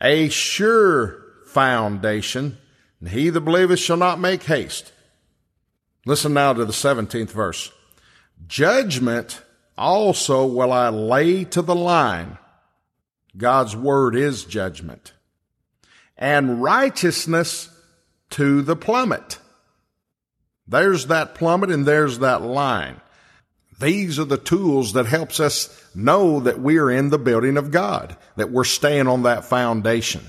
a 0.00 0.28
sure 0.28 1.22
foundation, 1.46 2.58
and 3.00 3.10
he 3.10 3.30
that 3.30 3.40
believeth 3.40 3.78
shall 3.78 3.96
not 3.96 4.18
make 4.18 4.44
haste. 4.44 4.92
Listen 6.06 6.32
now 6.32 6.52
to 6.52 6.64
the 6.64 6.72
17th 6.72 7.30
verse. 7.30 7.70
Judgment 8.46 9.42
also 9.76 10.46
will 10.46 10.72
I 10.72 10.88
lay 10.88 11.44
to 11.44 11.62
the 11.62 11.74
line. 11.74 12.38
God's 13.36 13.76
word 13.76 14.16
is 14.16 14.44
judgment 14.44 15.12
and 16.20 16.62
righteousness 16.62 17.70
to 18.30 18.62
the 18.62 18.76
plummet. 18.76 19.38
There's 20.70 21.06
that 21.06 21.34
plummet 21.34 21.70
and 21.70 21.84
there's 21.84 22.20
that 22.20 22.42
line. 22.42 23.00
These 23.80 24.18
are 24.18 24.24
the 24.24 24.36
tools 24.36 24.92
that 24.92 25.06
helps 25.06 25.40
us 25.40 25.84
know 25.94 26.40
that 26.40 26.60
we're 26.60 26.90
in 26.90 27.10
the 27.10 27.18
building 27.18 27.56
of 27.56 27.70
God, 27.70 28.16
that 28.36 28.52
we're 28.52 28.64
staying 28.64 29.08
on 29.08 29.24
that 29.24 29.44
foundation, 29.44 30.22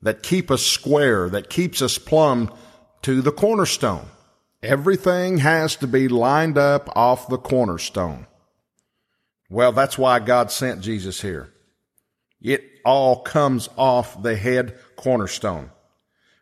that 0.00 0.22
keep 0.22 0.50
us 0.50 0.62
square, 0.62 1.28
that 1.28 1.50
keeps 1.50 1.82
us 1.82 1.98
plumb 1.98 2.50
to 3.02 3.20
the 3.20 3.32
cornerstone. 3.32 4.06
Everything 4.62 5.38
has 5.38 5.76
to 5.76 5.86
be 5.86 6.08
lined 6.08 6.56
up 6.56 6.88
off 6.96 7.28
the 7.28 7.36
cornerstone. 7.36 8.26
Well, 9.50 9.72
that's 9.72 9.98
why 9.98 10.20
God 10.20 10.50
sent 10.50 10.80
Jesus 10.80 11.20
here. 11.20 11.52
It 12.40 12.64
all 12.84 13.22
comes 13.22 13.68
off 13.76 14.22
the 14.22 14.36
head 14.36 14.78
cornerstone. 14.96 15.70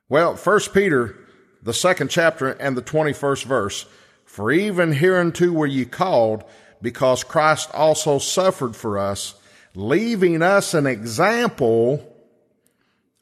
Well, 0.09 0.37
First 0.37 0.73
Peter, 0.73 1.17
the 1.63 1.73
second 1.73 2.09
chapter 2.09 2.49
and 2.49 2.77
the 2.77 2.83
21st 2.83 3.45
verse, 3.45 3.87
for 4.25 4.51
even 4.51 4.93
hereunto 4.93 5.51
were 5.53 5.67
ye 5.67 5.85
called, 5.85 6.45
because 6.81 7.23
Christ 7.23 7.71
also 7.73 8.19
suffered 8.19 8.75
for 8.75 8.99
us, 8.99 9.35
leaving 9.75 10.43
us 10.43 10.75
an 10.75 10.87
example. 10.87 12.09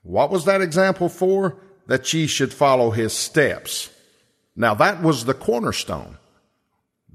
What 0.02 0.30
was 0.30 0.46
that 0.46 0.62
example 0.62 1.08
for? 1.08 1.56
That 1.86 2.12
ye 2.14 2.26
should 2.26 2.54
follow 2.54 2.90
his 2.90 3.12
steps. 3.12 3.90
Now 4.56 4.74
that 4.74 5.02
was 5.02 5.24
the 5.24 5.34
cornerstone. 5.34 6.16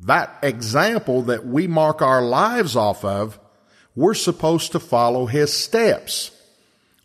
That 0.02 0.38
example 0.44 1.24
that 1.24 1.46
we 1.46 1.68
mark 1.68 2.02
our 2.02 2.22
lives 2.22 2.76
off 2.76 3.04
of, 3.04 3.40
we're 3.96 4.14
supposed 4.14 4.74
to 4.74 4.80
follow 4.80 5.26
his 5.26 5.54
steps. 5.54 6.32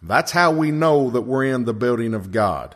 That's 0.03 0.33
how 0.33 0.51
we 0.51 0.71
know 0.71 1.11
that 1.11 1.23
we're 1.23 1.45
in 1.45 1.65
the 1.65 1.73
building 1.73 2.15
of 2.15 2.33
God. 2.33 2.75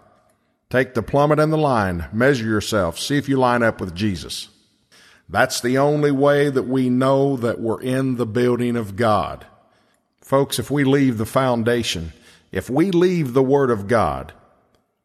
Take 0.75 0.95
the 0.95 1.05
plummet 1.05 1.39
and 1.39 1.53
the 1.53 1.57
line, 1.57 2.07
measure 2.13 2.47
yourself, 2.47 2.99
see 2.99 3.17
if 3.17 3.29
you 3.29 3.37
line 3.37 3.63
up 3.63 3.81
with 3.81 3.95
Jesus. 3.95 4.49
That's 5.29 5.61
the 5.61 5.79
only 5.79 6.11
way 6.11 6.51
that 6.51 6.65
we 6.65 6.91
know 6.91 7.37
that 7.37 7.61
we're 7.61 7.81
in 7.81 8.17
the 8.17 8.27
building 8.27 8.75
of 8.75 8.97
God. 8.97 9.47
Folks, 10.21 10.59
if 10.59 10.73
we 10.73 10.83
leave 10.83 11.17
the 11.17 11.27
foundation, 11.27 12.13
if 12.51 12.69
we 12.69 12.91
leave 12.91 13.35
the 13.35 13.43
Word 13.45 13.71
of 13.71 13.87
God, 13.87 14.33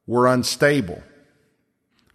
we're 0.08 0.26
unstable. 0.26 1.04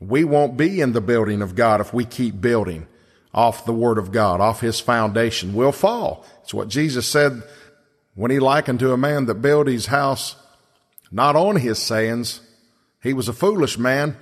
We 0.01 0.25
won't 0.25 0.57
be 0.57 0.81
in 0.81 0.91
the 0.91 1.01
building 1.01 1.41
of 1.41 1.55
God 1.55 1.81
if 1.81 1.95
we 1.95 2.05
keep 2.05 2.41
building 2.41 2.89
off 3.33 3.67
the 3.67 3.73
Word 3.73 3.99
of 3.99 4.11
God, 4.11 4.41
off 4.41 4.63
His 4.63 4.81
foundation. 4.81 5.55
We'll 5.55 5.71
fall. 5.71 6.27
It's 6.43 6.55
what 6.55 6.67
Jesus 6.67 7.07
said 7.07 7.45
when 8.17 8.33
he 8.33 8.41
likened 8.41 8.81
to 8.81 8.93
a 8.93 8.97
man 8.97 9.27
that 9.27 9.35
built 9.35 9.69
his 9.69 9.87
house 9.87 10.35
not 11.13 11.37
on 11.37 11.55
his 11.55 11.79
sayings, 11.79 12.41
he 13.05 13.13
was 13.13 13.29
a 13.29 13.35
foolish 13.35 13.79
man, 13.79 14.17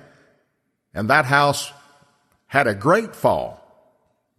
and 0.93 1.09
that 1.09 1.25
house 1.25 1.71
had 2.47 2.67
a 2.67 2.75
great 2.75 3.15
fall. 3.15 3.59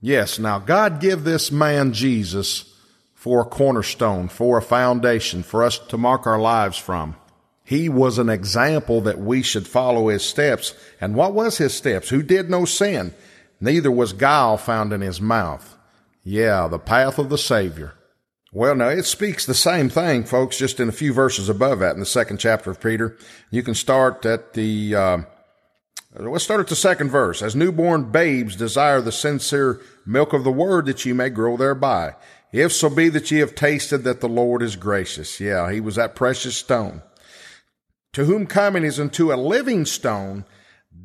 Yes, 0.00 0.38
now 0.38 0.58
God 0.58 1.00
give 1.00 1.24
this 1.24 1.50
man 1.50 1.94
Jesus 1.94 2.72
for 3.14 3.40
a 3.40 3.46
cornerstone, 3.46 4.28
for 4.28 4.58
a 4.58 4.62
foundation, 4.62 5.42
for 5.42 5.64
us 5.64 5.78
to 5.78 5.96
mark 5.96 6.26
our 6.26 6.38
lives 6.38 6.76
from. 6.76 7.16
He 7.64 7.88
was 7.88 8.18
an 8.18 8.28
example 8.28 9.00
that 9.00 9.18
we 9.18 9.42
should 9.42 9.66
follow 9.66 10.08
his 10.08 10.22
steps. 10.22 10.74
And 11.00 11.14
what 11.14 11.32
was 11.32 11.56
his 11.56 11.72
steps? 11.72 12.10
Who 12.10 12.22
did 12.22 12.50
no 12.50 12.66
sin? 12.66 13.14
Neither 13.62 13.90
was 13.90 14.12
guile 14.12 14.58
found 14.58 14.92
in 14.92 15.00
his 15.00 15.22
mouth. 15.22 15.74
Yeah, 16.22 16.68
the 16.68 16.78
path 16.78 17.18
of 17.18 17.30
the 17.30 17.38
Savior. 17.38 17.94
Well, 18.56 18.76
no, 18.76 18.88
it 18.88 19.04
speaks 19.04 19.44
the 19.44 19.52
same 19.52 19.88
thing, 19.88 20.22
folks, 20.22 20.56
just 20.56 20.78
in 20.78 20.88
a 20.88 20.92
few 20.92 21.12
verses 21.12 21.48
above 21.48 21.80
that 21.80 21.94
in 21.94 21.98
the 21.98 22.06
second 22.06 22.38
chapter 22.38 22.70
of 22.70 22.80
Peter. 22.80 23.16
You 23.50 23.64
can 23.64 23.74
start 23.74 24.24
at 24.24 24.52
the, 24.52 24.94
uh, 24.94 25.18
let's 26.14 26.44
start 26.44 26.60
at 26.60 26.68
the 26.68 26.76
second 26.76 27.10
verse. 27.10 27.42
As 27.42 27.56
newborn 27.56 28.12
babes 28.12 28.54
desire 28.54 29.00
the 29.00 29.10
sincere 29.10 29.80
milk 30.06 30.32
of 30.32 30.44
the 30.44 30.52
word 30.52 30.86
that 30.86 31.04
ye 31.04 31.12
may 31.12 31.30
grow 31.30 31.56
thereby. 31.56 32.14
If 32.52 32.72
so 32.72 32.88
be 32.88 33.08
that 33.08 33.28
ye 33.32 33.40
have 33.40 33.56
tasted 33.56 34.04
that 34.04 34.20
the 34.20 34.28
Lord 34.28 34.62
is 34.62 34.76
gracious. 34.76 35.40
Yeah, 35.40 35.72
he 35.72 35.80
was 35.80 35.96
that 35.96 36.14
precious 36.14 36.56
stone. 36.56 37.02
To 38.12 38.26
whom 38.26 38.46
coming 38.46 38.84
is 38.84 39.00
unto 39.00 39.32
a 39.32 39.34
living 39.34 39.84
stone, 39.84 40.44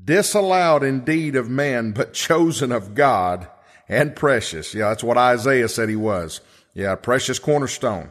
disallowed 0.05 0.83
indeed 0.83 1.35
of 1.35 1.49
men, 1.49 1.93
but 1.93 2.13
chosen 2.13 2.71
of 2.71 2.93
God 2.93 3.47
and 3.87 4.15
precious. 4.15 4.75
Yeah, 4.75 4.89
that's 4.89 5.03
what 5.03 5.17
Isaiah 5.17 5.67
said 5.67 5.89
he 5.89 5.95
was. 5.95 6.41
Yeah, 6.79 6.95
precious 6.95 7.39
cornerstone. 7.39 8.09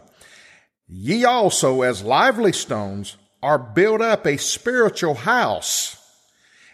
Ye 0.87 1.25
also, 1.25 1.81
as 1.81 2.03
lively 2.03 2.53
stones, 2.53 3.17
are 3.43 3.59
built 3.59 4.03
up 4.03 4.27
a 4.27 4.37
spiritual 4.37 5.15
house, 5.15 5.97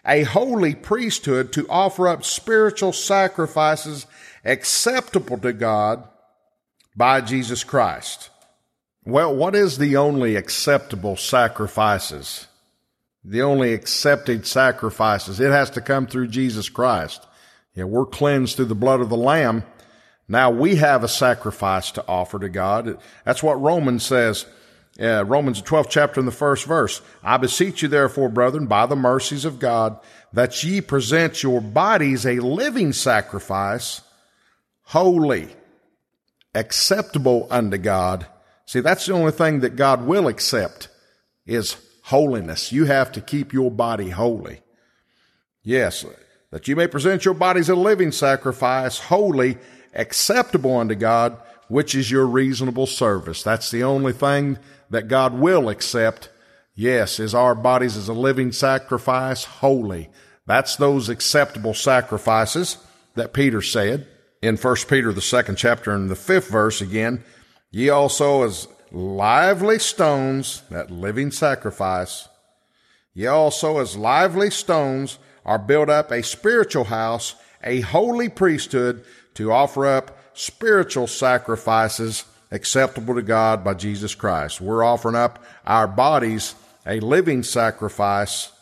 a 0.05 0.25
holy 0.25 0.75
priesthood 0.75 1.53
to 1.53 1.69
offer 1.69 2.09
up 2.09 2.25
spiritual 2.25 2.93
sacrifices 2.93 4.07
acceptable 4.45 5.39
to 5.39 5.53
God 5.53 6.03
by 6.97 7.21
Jesus 7.21 7.63
Christ. 7.63 8.29
Well, 9.05 9.33
what 9.33 9.55
is 9.55 9.79
the 9.79 9.97
only 9.97 10.35
acceptable 10.35 11.15
sacrifices? 11.15 12.49
The 13.25 13.43
only 13.43 13.73
accepted 13.73 14.49
sacrifices. 14.49 15.39
It 15.39 15.53
has 15.53 15.71
to 15.71 15.81
come 15.81 16.09
through 16.09 16.27
Jesus 16.27 16.69
Christ. 16.69 17.25
Yeah, 17.77 17.85
we're 17.85 18.05
cleansed 18.05 18.57
through 18.57 18.65
the 18.65 18.75
blood 18.75 19.01
of 19.01 19.11
the 19.11 19.17
Lamb 19.17 19.63
now 20.29 20.51
we 20.51 20.77
have 20.77 21.05
a 21.05 21.09
sacrifice 21.09 21.91
to 21.93 22.05
offer 22.09 22.39
to 22.39 22.49
God. 22.49 22.99
That's 23.25 23.43
what 23.43 23.61
Romans 23.61 24.05
says. 24.05 24.47
Uh, 25.01 25.25
Romans 25.25 25.61
12th 25.61 25.89
chapter 25.91 26.21
in 26.21 26.27
the 26.27 26.33
first 26.33 26.67
verse. 26.67 27.03
I 27.23 27.37
beseech 27.37 27.83
you 27.83 27.89
therefore, 27.89 28.29
brethren, 28.29 28.67
by 28.67 28.87
the 28.87 28.97
mercies 28.97 29.45
of 29.45 29.59
God, 29.59 29.99
that 30.33 30.63
ye 30.63 30.81
present 30.81 31.43
your 31.43 31.61
bodies 31.61 32.25
a 32.25 32.39
living 32.39 32.93
sacrifice, 32.93 34.03
holy, 34.85 35.49
acceptable 36.55 37.49
unto 37.51 37.77
God. 37.77 38.27
See, 38.67 38.81
that's 38.81 39.07
the 39.07 39.15
only 39.15 39.33
thing 39.33 39.61
that 39.61 39.77
God 39.77 40.07
will 40.07 40.29
accept 40.29 40.89
is 41.45 41.77
holiness. 42.05 42.71
You 42.71 42.85
have 42.85 43.13
to 43.13 43.21
keep 43.21 43.53
your 43.53 43.71
body 43.71 44.11
holy. 44.11 44.61
Yes, 45.63 46.05
that 46.51 46.69
you 46.69 46.77
may 46.77 46.87
present 46.87 47.25
your 47.25 47.35
bodies 47.35 47.69
a 47.69 47.75
living 47.75 48.13
sacrifice, 48.13 48.99
holy, 48.99 49.59
acceptable 49.95 50.77
unto 50.77 50.95
God, 50.95 51.37
which 51.69 51.95
is 51.95 52.11
your 52.11 52.27
reasonable 52.27 52.87
service. 52.87 53.43
That's 53.43 53.71
the 53.71 53.83
only 53.83 54.13
thing 54.13 54.59
that 54.91 55.09
God 55.09 55.35
will 55.35 55.69
accept. 55.69 56.29
Yes, 56.75 57.21
is 57.21 57.35
our 57.35 57.55
bodies 57.55 57.97
as 57.97 58.09
a 58.09 58.13
living 58.13 58.53
sacrifice, 58.53 59.45
holy. 59.45 60.11
That's 60.47 60.77
those 60.77 61.09
acceptable 61.09 61.75
sacrifices 61.75 62.79
that 63.15 63.33
Peter 63.33 63.63
said 63.63 64.07
in 64.43 64.57
1 64.57 64.77
Peter, 64.89 65.13
the 65.13 65.23
second 65.23 65.57
chapter 65.57 65.93
and 65.93 66.11
the 66.11 66.17
fifth 66.17 66.49
verse 66.49 66.81
again. 66.81 67.25
Ye 67.71 67.89
also 67.89 68.43
as 68.43 68.69
lively 68.93 69.79
stones, 69.79 70.63
that 70.71 70.91
living 70.91 71.31
sacrifice, 71.31 72.29
ye 73.15 73.27
also 73.27 73.79
as 73.79 73.97
lively 73.97 74.51
stones 74.51 75.19
are 75.45 75.59
built 75.59 75.89
up 75.89 76.11
a 76.11 76.23
spiritual 76.23 76.85
house, 76.85 77.35
a 77.63 77.81
holy 77.81 78.29
priesthood 78.29 79.05
to 79.35 79.53
offer 79.53 79.87
up 79.87 80.19
spiritual 80.35 81.07
sacrifices 81.07 82.25
acceptable 82.51 83.15
to 83.15 83.23
God 83.23 83.65
by 83.65 83.75
Jesus 83.75 84.15
Christ. 84.15 84.61
We're 84.61 84.85
offering 84.85 85.17
up 85.17 85.45
our 85.67 85.89
bodies 85.89 86.55
a 86.87 87.01
living 87.01 87.43
sacrifice, 87.43 88.53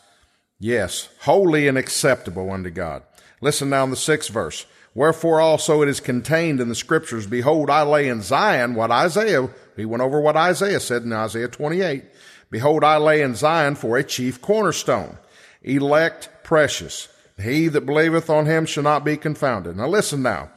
yes, 0.59 1.09
holy 1.21 1.67
and 1.67 1.77
acceptable 1.77 2.51
unto 2.51 2.69
God. 2.69 3.03
Listen 3.41 3.69
now 3.69 3.83
in 3.83 3.89
the 3.89 3.95
sixth 3.95 4.31
verse. 4.31 4.65
Wherefore 4.95 5.41
also 5.41 5.81
it 5.81 5.89
is 5.89 5.99
contained 5.99 6.59
in 6.59 6.69
the 6.69 6.75
scriptures, 6.75 7.25
Behold, 7.25 7.69
I 7.69 7.83
lay 7.83 8.07
in 8.07 8.21
Zion 8.21 8.75
what 8.75 8.91
Isaiah, 8.91 9.49
he 9.75 9.85
went 9.85 10.03
over 10.03 10.21
what 10.21 10.37
Isaiah 10.37 10.79
said 10.79 11.03
in 11.03 11.11
Isaiah 11.11 11.47
28. 11.47 12.03
Behold, 12.51 12.83
I 12.83 12.97
lay 12.97 13.21
in 13.21 13.33
Zion 13.35 13.75
for 13.75 13.97
a 13.97 14.03
chief 14.03 14.39
cornerstone, 14.41 15.17
elect, 15.63 16.29
precious. 16.43 17.07
He 17.41 17.67
that 17.69 17.87
believeth 17.87 18.29
on 18.29 18.45
him 18.45 18.67
shall 18.67 18.83
not 18.83 19.03
be 19.03 19.17
confounded. 19.17 19.75
Now 19.75 19.87
listen 19.87 20.21
now. 20.21 20.51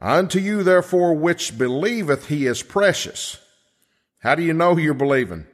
Unto 0.00 0.38
you 0.38 0.62
therefore 0.62 1.14
which 1.14 1.56
believeth 1.56 2.26
he 2.26 2.46
is 2.46 2.62
precious. 2.62 3.38
How 4.18 4.34
do 4.34 4.42
you 4.42 4.52
know 4.52 4.76
you're 4.76 4.94
believing? 4.94 5.46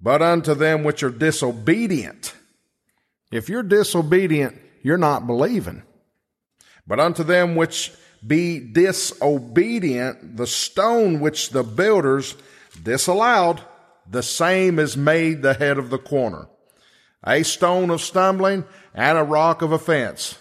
But 0.00 0.20
unto 0.20 0.54
them 0.54 0.84
which 0.84 1.02
are 1.02 1.10
disobedient. 1.10 2.34
If 3.32 3.48
you're 3.48 3.62
disobedient, 3.62 4.58
you're 4.82 4.98
not 4.98 5.26
believing. 5.26 5.82
But 6.86 7.00
unto 7.00 7.24
them 7.24 7.56
which 7.56 7.92
be 8.24 8.60
disobedient, 8.60 10.36
the 10.36 10.46
stone 10.46 11.20
which 11.20 11.50
the 11.50 11.62
builders 11.62 12.34
disallowed, 12.82 13.60
the 14.08 14.22
same 14.22 14.78
is 14.78 14.96
made 14.96 15.42
the 15.42 15.54
head 15.54 15.78
of 15.78 15.90
the 15.90 15.98
corner. 15.98 16.48
A 17.24 17.42
stone 17.42 17.90
of 17.90 18.00
stumbling 18.00 18.64
and 18.94 19.18
a 19.18 19.24
rock 19.24 19.62
of 19.62 19.72
offense. 19.72 20.38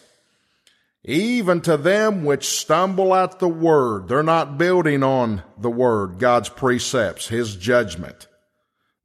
Even 1.08 1.62
to 1.62 1.78
them 1.78 2.26
which 2.26 2.48
stumble 2.48 3.14
at 3.14 3.38
the 3.38 3.48
word, 3.48 4.08
they're 4.08 4.24
not 4.24 4.58
building 4.58 5.04
on 5.04 5.44
the 5.58 5.70
word, 5.70 6.18
God's 6.18 6.50
precepts, 6.50 7.28
His 7.28 7.56
judgment. 7.56 8.28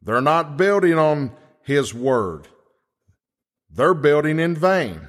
They're 0.01 0.23
not 0.23 0.57
building 0.57 0.99
on 0.99 1.33
His 1.63 1.93
word. 1.93 2.49
They're 3.71 3.95
building 3.95 4.41
in 4.41 4.57
vain. 4.57 5.09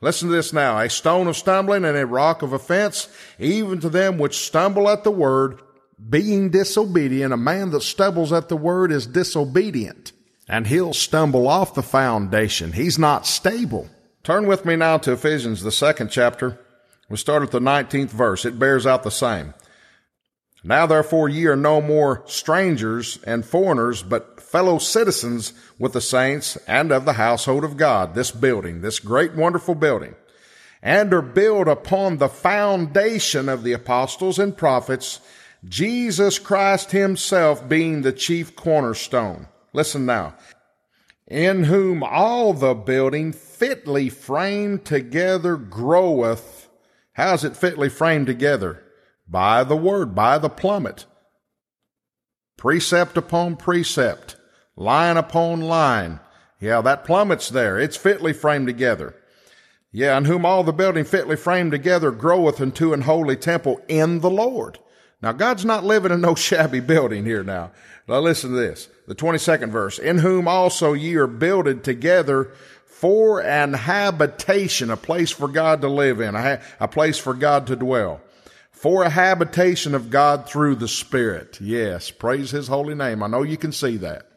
Listen 0.00 0.28
to 0.28 0.34
this 0.34 0.52
now. 0.52 0.78
A 0.78 0.88
stone 0.88 1.26
of 1.26 1.36
stumbling 1.36 1.84
and 1.84 1.96
a 1.96 2.06
rock 2.06 2.42
of 2.42 2.52
offense, 2.52 3.08
even 3.40 3.80
to 3.80 3.88
them 3.88 4.16
which 4.16 4.46
stumble 4.46 4.88
at 4.88 5.02
the 5.02 5.10
word, 5.10 5.60
being 6.08 6.50
disobedient. 6.50 7.32
A 7.32 7.36
man 7.36 7.70
that 7.70 7.82
stumbles 7.82 8.32
at 8.32 8.48
the 8.48 8.56
word 8.56 8.92
is 8.92 9.06
disobedient 9.06 10.12
and 10.48 10.66
he'll 10.66 10.92
stumble 10.92 11.48
off 11.48 11.74
the 11.74 11.82
foundation. 11.82 12.72
He's 12.72 12.98
not 12.98 13.26
stable. 13.26 13.88
Turn 14.24 14.46
with 14.46 14.64
me 14.64 14.74
now 14.74 14.96
to 14.96 15.12
Ephesians, 15.12 15.62
the 15.62 15.70
second 15.70 16.08
chapter. 16.10 16.58
We 17.10 17.18
start 17.18 17.42
at 17.42 17.50
the 17.50 17.60
19th 17.60 18.08
verse. 18.08 18.46
It 18.46 18.58
bears 18.58 18.86
out 18.86 19.02
the 19.02 19.10
same. 19.10 19.52
Now 20.64 20.86
therefore 20.86 21.28
ye 21.28 21.44
are 21.44 21.56
no 21.56 21.82
more 21.82 22.22
strangers 22.26 23.18
and 23.26 23.44
foreigners, 23.44 24.02
but 24.02 24.40
fellow 24.40 24.78
citizens 24.78 25.52
with 25.78 25.92
the 25.92 26.00
saints 26.00 26.56
and 26.66 26.90
of 26.90 27.04
the 27.04 27.12
household 27.12 27.64
of 27.64 27.76
God, 27.76 28.14
this 28.14 28.30
building, 28.30 28.80
this 28.80 28.98
great 28.98 29.34
wonderful 29.34 29.74
building, 29.74 30.14
and 30.82 31.12
are 31.12 31.20
built 31.20 31.68
upon 31.68 32.16
the 32.16 32.30
foundation 32.30 33.50
of 33.50 33.62
the 33.62 33.74
apostles 33.74 34.38
and 34.38 34.56
prophets, 34.56 35.20
Jesus 35.68 36.38
Christ 36.38 36.92
himself 36.92 37.68
being 37.68 38.00
the 38.00 38.12
chief 38.12 38.56
cornerstone. 38.56 39.48
Listen 39.74 40.06
now. 40.06 40.34
In 41.26 41.64
whom 41.64 42.02
all 42.02 42.52
the 42.52 42.74
building 42.74 43.32
fitly 43.32 44.10
framed 44.10 44.84
together 44.84 45.56
groweth. 45.56 46.68
How's 47.14 47.44
it 47.44 47.56
fitly 47.56 47.88
framed 47.88 48.26
together? 48.26 48.82
By 49.26 49.64
the 49.64 49.76
word, 49.76 50.14
by 50.14 50.36
the 50.38 50.50
plummet. 50.50 51.06
Precept 52.58 53.16
upon 53.16 53.56
precept, 53.56 54.36
line 54.76 55.16
upon 55.16 55.60
line. 55.60 56.20
Yeah, 56.60 56.80
that 56.82 57.04
plummet's 57.04 57.48
there. 57.48 57.78
It's 57.78 57.96
fitly 57.96 58.32
framed 58.32 58.66
together. 58.66 59.14
Yeah, 59.92 60.16
in 60.18 60.24
whom 60.24 60.44
all 60.44 60.64
the 60.64 60.72
building 60.72 61.04
fitly 61.04 61.36
framed 61.36 61.72
together 61.72 62.10
groweth 62.10 62.60
into 62.60 62.92
an 62.92 63.02
holy 63.02 63.36
temple 63.36 63.80
in 63.88 64.20
the 64.20 64.30
Lord. 64.30 64.78
Now, 65.24 65.32
God's 65.32 65.64
not 65.64 65.84
living 65.84 66.12
in 66.12 66.20
no 66.20 66.34
shabby 66.34 66.80
building 66.80 67.24
here 67.24 67.42
now. 67.42 67.70
Now 68.06 68.20
listen 68.20 68.50
to 68.50 68.56
this. 68.56 68.90
The 69.08 69.14
22nd 69.14 69.70
verse. 69.70 69.98
In 69.98 70.18
whom 70.18 70.46
also 70.46 70.92
ye 70.92 71.14
are 71.14 71.26
builded 71.26 71.82
together 71.82 72.50
for 72.84 73.42
an 73.42 73.72
habitation, 73.72 74.90
a 74.90 74.98
place 74.98 75.30
for 75.30 75.48
God 75.48 75.80
to 75.80 75.88
live 75.88 76.20
in, 76.20 76.34
a, 76.34 76.42
ha- 76.42 76.62
a 76.78 76.88
place 76.88 77.16
for 77.16 77.32
God 77.32 77.66
to 77.68 77.76
dwell. 77.76 78.20
For 78.70 79.02
a 79.02 79.08
habitation 79.08 79.94
of 79.94 80.10
God 80.10 80.46
through 80.46 80.74
the 80.74 80.88
Spirit. 80.88 81.58
Yes, 81.58 82.10
praise 82.10 82.50
His 82.50 82.68
holy 82.68 82.94
name. 82.94 83.22
I 83.22 83.26
know 83.26 83.42
you 83.42 83.56
can 83.56 83.72
see 83.72 83.96
that. 83.96 84.28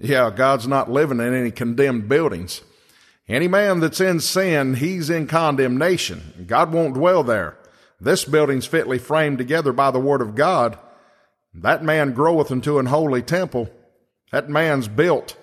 Yeah, 0.00 0.32
God's 0.34 0.66
not 0.66 0.90
living 0.90 1.20
in 1.20 1.32
any 1.32 1.52
condemned 1.52 2.08
buildings. 2.08 2.62
Any 3.28 3.46
man 3.46 3.78
that's 3.78 4.00
in 4.00 4.18
sin, 4.18 4.74
he's 4.74 5.10
in 5.10 5.28
condemnation. 5.28 6.44
God 6.48 6.72
won't 6.72 6.94
dwell 6.94 7.22
there. 7.22 7.56
This 8.00 8.24
building's 8.24 8.66
fitly 8.66 8.98
framed 8.98 9.38
together 9.38 9.72
by 9.72 9.90
the 9.90 9.98
Word 9.98 10.20
of 10.20 10.34
God. 10.34 10.78
That 11.54 11.82
man 11.82 12.12
groweth 12.12 12.50
into 12.50 12.78
an 12.78 12.86
holy 12.86 13.22
temple. 13.22 13.68
That 14.30 14.48
man's 14.48 14.88
built 14.88 15.36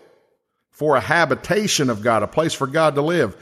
for 0.71 0.95
a 0.95 1.01
habitation 1.01 1.89
of 1.89 2.01
God, 2.01 2.23
a 2.23 2.27
place 2.27 2.53
for 2.53 2.67
God 2.67 2.95
to 2.95 3.01
live. 3.01 3.35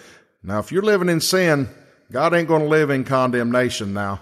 Now, 0.43 0.59
if 0.59 0.71
you're 0.71 0.81
living 0.81 1.09
in 1.09 1.19
sin, 1.19 1.69
God 2.11 2.33
ain't 2.33 2.47
going 2.47 2.63
to 2.63 2.67
live 2.67 2.89
in 2.89 3.03
condemnation 3.03 3.93
now. 3.93 4.21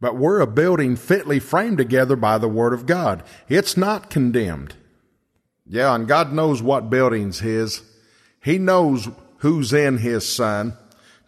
But 0.00 0.16
we're 0.16 0.40
a 0.40 0.46
building 0.46 0.96
fitly 0.96 1.38
framed 1.38 1.78
together 1.78 2.16
by 2.16 2.38
the 2.38 2.48
Word 2.48 2.72
of 2.72 2.86
God. 2.86 3.22
It's 3.48 3.76
not 3.76 4.10
condemned. 4.10 4.74
Yeah, 5.66 5.94
and 5.94 6.08
God 6.08 6.32
knows 6.32 6.60
what 6.60 6.90
building's 6.90 7.38
His. 7.38 7.82
He 8.42 8.58
knows 8.58 9.08
who's 9.38 9.72
in 9.72 9.98
His 9.98 10.28
Son. 10.28 10.76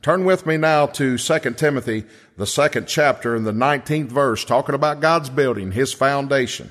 Turn 0.05 0.27
with 0.27 0.45
me 0.45 0.59
now 0.59 0.85
to 0.85 1.17
2 1.17 1.38
Timothy, 1.55 2.05
the 2.37 2.47
second 2.47 2.87
chapter 2.87 3.35
and 3.35 3.47
the 3.47 3.53
19th 3.53 4.09
verse, 4.09 4.45
talking 4.45 4.75
about 4.75 5.01
God's 5.01 5.31
building, 5.31 5.73
His 5.73 5.95
foundation. 5.95 6.71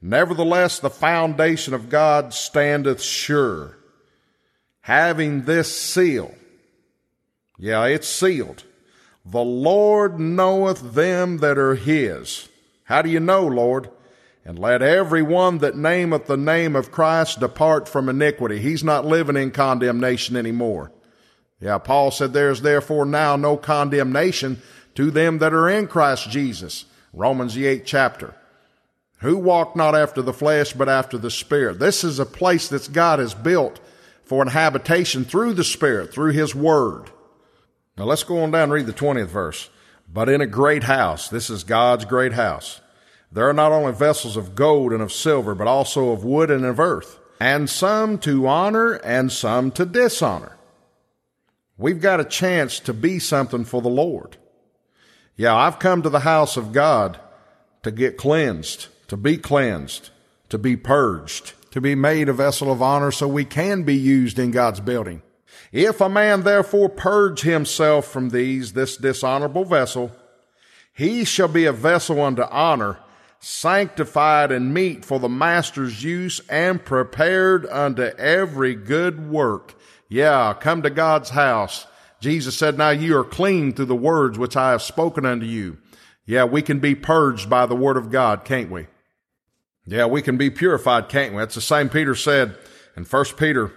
Nevertheless, 0.00 0.78
the 0.78 0.88
foundation 0.88 1.74
of 1.74 1.88
God 1.88 2.32
standeth 2.32 3.02
sure, 3.02 3.76
having 4.82 5.42
this 5.42 5.76
seal. 5.76 6.36
Yeah, 7.58 7.86
it's 7.86 8.06
sealed. 8.06 8.62
The 9.26 9.42
Lord 9.42 10.20
knoweth 10.20 10.94
them 10.94 11.38
that 11.38 11.58
are 11.58 11.74
His. 11.74 12.48
How 12.84 13.02
do 13.02 13.10
you 13.10 13.18
know, 13.18 13.44
Lord? 13.44 13.90
And 14.44 14.56
let 14.56 14.82
every 14.82 15.22
one 15.22 15.58
that 15.58 15.74
nameth 15.74 16.26
the 16.26 16.36
name 16.36 16.76
of 16.76 16.92
Christ 16.92 17.40
depart 17.40 17.88
from 17.88 18.08
iniquity. 18.08 18.60
He's 18.60 18.84
not 18.84 19.04
living 19.04 19.36
in 19.36 19.50
condemnation 19.50 20.36
anymore. 20.36 20.92
Yeah, 21.62 21.78
Paul 21.78 22.10
said 22.10 22.32
there 22.32 22.50
is 22.50 22.62
therefore 22.62 23.06
now 23.06 23.36
no 23.36 23.56
condemnation 23.56 24.60
to 24.96 25.12
them 25.12 25.38
that 25.38 25.54
are 25.54 25.70
in 25.70 25.86
Christ 25.86 26.28
Jesus. 26.28 26.86
Romans 27.12 27.54
the 27.54 27.66
eighth 27.66 27.84
chapter. 27.86 28.34
Who 29.18 29.38
walk 29.38 29.76
not 29.76 29.94
after 29.94 30.22
the 30.22 30.32
flesh, 30.32 30.72
but 30.72 30.88
after 30.88 31.16
the 31.16 31.30
Spirit. 31.30 31.78
This 31.78 32.02
is 32.02 32.18
a 32.18 32.26
place 32.26 32.68
that 32.68 32.92
God 32.92 33.20
has 33.20 33.32
built 33.32 33.78
for 34.24 34.42
an 34.42 34.48
habitation 34.48 35.24
through 35.24 35.54
the 35.54 35.62
Spirit, 35.62 36.12
through 36.12 36.32
His 36.32 36.52
Word. 36.52 37.10
Now 37.96 38.04
let's 38.06 38.24
go 38.24 38.42
on 38.42 38.50
down 38.50 38.64
and 38.64 38.72
read 38.72 38.86
the 38.86 38.92
20th 38.92 39.28
verse. 39.28 39.70
But 40.12 40.28
in 40.28 40.40
a 40.40 40.46
great 40.46 40.82
house, 40.82 41.28
this 41.28 41.48
is 41.48 41.62
God's 41.62 42.04
great 42.04 42.32
house, 42.32 42.80
there 43.30 43.48
are 43.48 43.54
not 43.54 43.70
only 43.70 43.92
vessels 43.92 44.36
of 44.36 44.56
gold 44.56 44.92
and 44.92 45.00
of 45.00 45.12
silver, 45.12 45.54
but 45.54 45.68
also 45.68 46.10
of 46.10 46.24
wood 46.24 46.50
and 46.50 46.64
of 46.64 46.80
earth, 46.80 47.20
and 47.38 47.70
some 47.70 48.18
to 48.18 48.48
honor 48.48 48.94
and 48.94 49.30
some 49.30 49.70
to 49.70 49.86
dishonor. 49.86 50.58
We've 51.82 52.00
got 52.00 52.20
a 52.20 52.24
chance 52.24 52.78
to 52.78 52.94
be 52.94 53.18
something 53.18 53.64
for 53.64 53.82
the 53.82 53.88
Lord. 53.88 54.36
Yeah, 55.34 55.56
I've 55.56 55.80
come 55.80 56.02
to 56.02 56.10
the 56.10 56.20
house 56.20 56.56
of 56.56 56.72
God 56.72 57.18
to 57.82 57.90
get 57.90 58.16
cleansed, 58.16 58.86
to 59.08 59.16
be 59.16 59.36
cleansed, 59.36 60.10
to 60.50 60.58
be 60.58 60.76
purged, 60.76 61.54
to 61.72 61.80
be 61.80 61.96
made 61.96 62.28
a 62.28 62.32
vessel 62.32 62.70
of 62.70 62.80
honor 62.80 63.10
so 63.10 63.26
we 63.26 63.44
can 63.44 63.82
be 63.82 63.96
used 63.96 64.38
in 64.38 64.52
God's 64.52 64.78
building. 64.78 65.22
If 65.72 66.00
a 66.00 66.08
man 66.08 66.44
therefore 66.44 66.88
purge 66.88 67.40
himself 67.40 68.06
from 68.06 68.28
these, 68.28 68.74
this 68.74 68.96
dishonorable 68.96 69.64
vessel, 69.64 70.12
he 70.92 71.24
shall 71.24 71.48
be 71.48 71.64
a 71.64 71.72
vessel 71.72 72.22
unto 72.22 72.42
honor, 72.42 73.00
sanctified 73.40 74.52
and 74.52 74.72
meet 74.72 75.04
for 75.04 75.18
the 75.18 75.28
master's 75.28 76.04
use 76.04 76.40
and 76.48 76.84
prepared 76.84 77.66
unto 77.66 78.02
every 78.02 78.76
good 78.76 79.28
work. 79.28 79.74
Yeah, 80.12 80.52
come 80.52 80.82
to 80.82 80.90
God's 80.90 81.30
house. 81.30 81.86
Jesus 82.20 82.54
said, 82.54 82.76
now 82.76 82.90
you 82.90 83.16
are 83.16 83.24
clean 83.24 83.72
through 83.72 83.86
the 83.86 83.94
words 83.94 84.38
which 84.38 84.58
I 84.58 84.72
have 84.72 84.82
spoken 84.82 85.24
unto 85.24 85.46
you. 85.46 85.78
Yeah, 86.26 86.44
we 86.44 86.60
can 86.60 86.80
be 86.80 86.94
purged 86.94 87.48
by 87.48 87.64
the 87.64 87.74
word 87.74 87.96
of 87.96 88.10
God, 88.10 88.44
can't 88.44 88.70
we? 88.70 88.88
Yeah, 89.86 90.04
we 90.04 90.20
can 90.20 90.36
be 90.36 90.50
purified, 90.50 91.08
can't 91.08 91.32
we? 91.32 91.38
That's 91.38 91.54
the 91.54 91.62
same 91.62 91.88
Peter 91.88 92.14
said 92.14 92.58
in 92.94 93.04
1 93.04 93.24
Peter, 93.38 93.72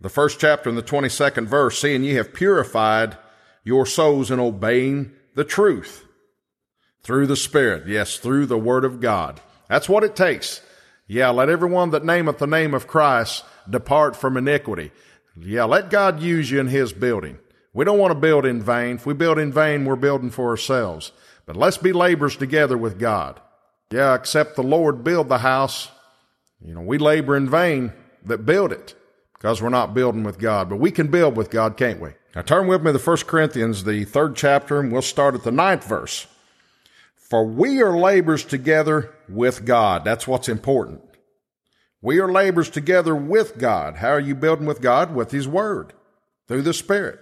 the 0.00 0.08
first 0.08 0.40
chapter 0.40 0.70
and 0.70 0.78
the 0.78 0.82
22nd 0.82 1.46
verse, 1.46 1.78
seeing 1.78 2.04
ye 2.04 2.14
have 2.14 2.32
purified 2.32 3.18
your 3.62 3.84
souls 3.84 4.30
in 4.30 4.40
obeying 4.40 5.12
the 5.34 5.44
truth 5.44 6.06
through 7.02 7.26
the 7.26 7.36
Spirit. 7.36 7.86
Yes, 7.86 8.16
through 8.16 8.46
the 8.46 8.56
word 8.56 8.86
of 8.86 9.02
God. 9.02 9.42
That's 9.68 9.90
what 9.90 10.04
it 10.04 10.16
takes. 10.16 10.62
Yeah, 11.06 11.28
let 11.28 11.50
everyone 11.50 11.90
that 11.90 12.02
nameth 12.02 12.38
the 12.38 12.46
name 12.46 12.72
of 12.72 12.86
Christ 12.86 13.44
depart 13.68 14.16
from 14.16 14.38
iniquity. 14.38 14.90
Yeah, 15.38 15.64
let 15.64 15.90
God 15.90 16.20
use 16.20 16.50
you 16.50 16.60
in 16.60 16.68
His 16.68 16.92
building. 16.92 17.38
We 17.72 17.84
don't 17.84 17.98
want 17.98 18.12
to 18.12 18.18
build 18.18 18.46
in 18.46 18.62
vain. 18.62 18.96
If 18.96 19.04
we 19.04 19.12
build 19.12 19.38
in 19.38 19.52
vain, 19.52 19.84
we're 19.84 19.96
building 19.96 20.30
for 20.30 20.48
ourselves. 20.48 21.12
But 21.44 21.56
let's 21.56 21.76
be 21.76 21.92
laborers 21.92 22.36
together 22.36 22.78
with 22.78 22.98
God. 22.98 23.40
Yeah, 23.90 24.14
except 24.14 24.56
the 24.56 24.62
Lord 24.62 25.04
build 25.04 25.28
the 25.28 25.38
house. 25.38 25.90
You 26.60 26.74
know, 26.74 26.80
we 26.80 26.98
labor 26.98 27.36
in 27.36 27.48
vain 27.48 27.92
that 28.24 28.46
build 28.46 28.72
it 28.72 28.94
because 29.34 29.60
we're 29.60 29.68
not 29.68 29.94
building 29.94 30.24
with 30.24 30.38
God. 30.38 30.68
But 30.68 30.76
we 30.76 30.90
can 30.90 31.08
build 31.08 31.36
with 31.36 31.50
God, 31.50 31.76
can't 31.76 32.00
we? 32.00 32.10
Now 32.34 32.42
turn 32.42 32.66
with 32.66 32.82
me 32.82 32.92
to 32.92 32.98
1 32.98 33.16
Corinthians, 33.18 33.84
the 33.84 34.04
third 34.04 34.36
chapter, 34.36 34.80
and 34.80 34.90
we'll 34.90 35.02
start 35.02 35.34
at 35.34 35.44
the 35.44 35.52
ninth 35.52 35.86
verse. 35.86 36.26
For 37.14 37.44
we 37.44 37.82
are 37.82 37.96
laborers 37.96 38.44
together 38.44 39.14
with 39.28 39.64
God. 39.64 40.04
That's 40.04 40.26
what's 40.26 40.48
important. 40.48 41.02
We 42.06 42.20
are 42.20 42.30
laborers 42.30 42.70
together 42.70 43.16
with 43.16 43.58
God. 43.58 43.96
How 43.96 44.10
are 44.10 44.20
you 44.20 44.36
building 44.36 44.64
with 44.64 44.80
God? 44.80 45.12
With 45.12 45.32
His 45.32 45.48
Word, 45.48 45.92
through 46.46 46.62
the 46.62 46.72
Spirit. 46.72 47.18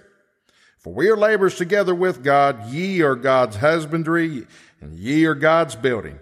For 0.76 0.92
we 0.92 1.08
are 1.08 1.16
laborers 1.16 1.54
together 1.54 1.94
with 1.94 2.22
God. 2.22 2.66
Ye 2.66 3.00
are 3.00 3.14
God's 3.14 3.56
husbandry, 3.56 4.46
and 4.82 4.94
ye 4.94 5.24
are 5.24 5.34
God's 5.34 5.74
building. 5.74 6.18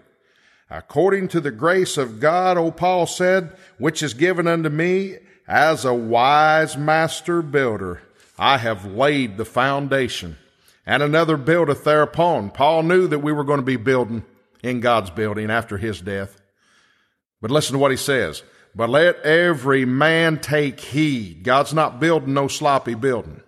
According 0.71 1.27
to 1.31 1.41
the 1.41 1.51
grace 1.51 1.99
of 1.99 2.21
God, 2.21 2.57
O 2.57 2.71
Paul 2.71 3.09
said, 3.09 3.57
which 3.79 4.01
is 4.01 4.15
given 4.15 4.47
unto 4.47 4.69
me 4.69 5.17
as 5.49 5.85
a 5.85 5.93
wise 5.93 6.77
master 6.77 7.43
builder, 7.43 8.01
I 8.39 8.59
have 8.59 8.87
laid 8.87 9.39
the 9.39 9.45
foundation, 9.45 10.37
and 10.87 11.03
another 11.03 11.37
buildeth 11.37 11.83
thereupon. 11.83 12.51
Paul 12.51 12.85
knew 12.85 13.09
that 13.09 13.19
we 13.19 13.33
were 13.33 13.43
going 13.43 13.59
to 13.59 13.67
be 13.67 13.75
building 13.75 14.23
in 14.63 14.79
God's 14.79 15.11
building 15.11 15.51
after 15.51 15.79
his 15.79 16.01
death. 16.01 16.41
But 17.41 17.51
listen 17.51 17.73
to 17.73 17.81
what 17.81 17.91
he 17.91 17.97
says. 17.97 18.45
But 18.75 18.91
let 18.91 19.21
every 19.21 19.85
man 19.85 20.39
take 20.39 20.81
heed. 20.81 21.43
God's 21.45 21.75
not 21.75 22.01
building 22.01 22.35
no 22.35 22.49
sloppy 22.49 22.95
building. 22.95 23.43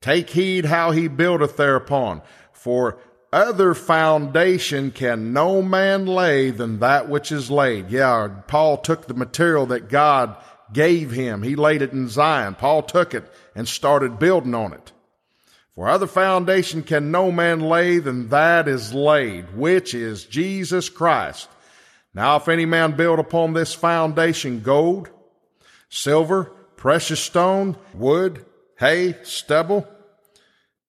Take 0.00 0.30
heed 0.30 0.64
how 0.64 0.90
he 0.90 1.08
buildeth 1.08 1.56
thereupon. 1.56 2.22
For 2.52 2.98
other 3.32 3.74
foundation 3.74 4.90
can 4.90 5.32
no 5.32 5.62
man 5.62 6.06
lay 6.06 6.50
than 6.50 6.80
that 6.80 7.08
which 7.08 7.30
is 7.30 7.50
laid. 7.50 7.90
Yeah, 7.90 8.28
Paul 8.46 8.78
took 8.78 9.06
the 9.06 9.14
material 9.14 9.66
that 9.66 9.88
God 9.88 10.36
gave 10.72 11.10
him. 11.12 11.42
He 11.42 11.54
laid 11.54 11.82
it 11.82 11.92
in 11.92 12.08
Zion. 12.08 12.54
Paul 12.54 12.82
took 12.82 13.14
it 13.14 13.30
and 13.54 13.68
started 13.68 14.18
building 14.18 14.54
on 14.54 14.72
it. 14.72 14.92
For 15.74 15.88
other 15.88 16.06
foundation 16.06 16.82
can 16.82 17.10
no 17.10 17.30
man 17.30 17.60
lay 17.60 17.98
than 17.98 18.30
that 18.30 18.66
is 18.66 18.94
laid, 18.94 19.54
which 19.54 19.94
is 19.94 20.24
Jesus 20.24 20.88
Christ. 20.88 21.48
Now 22.16 22.36
if 22.36 22.48
any 22.48 22.64
man 22.64 22.92
build 22.92 23.18
upon 23.18 23.52
this 23.52 23.74
foundation 23.74 24.60
gold, 24.60 25.10
silver, 25.90 26.44
precious 26.76 27.20
stone, 27.20 27.76
wood, 27.92 28.42
hay, 28.78 29.16
stubble, 29.22 29.86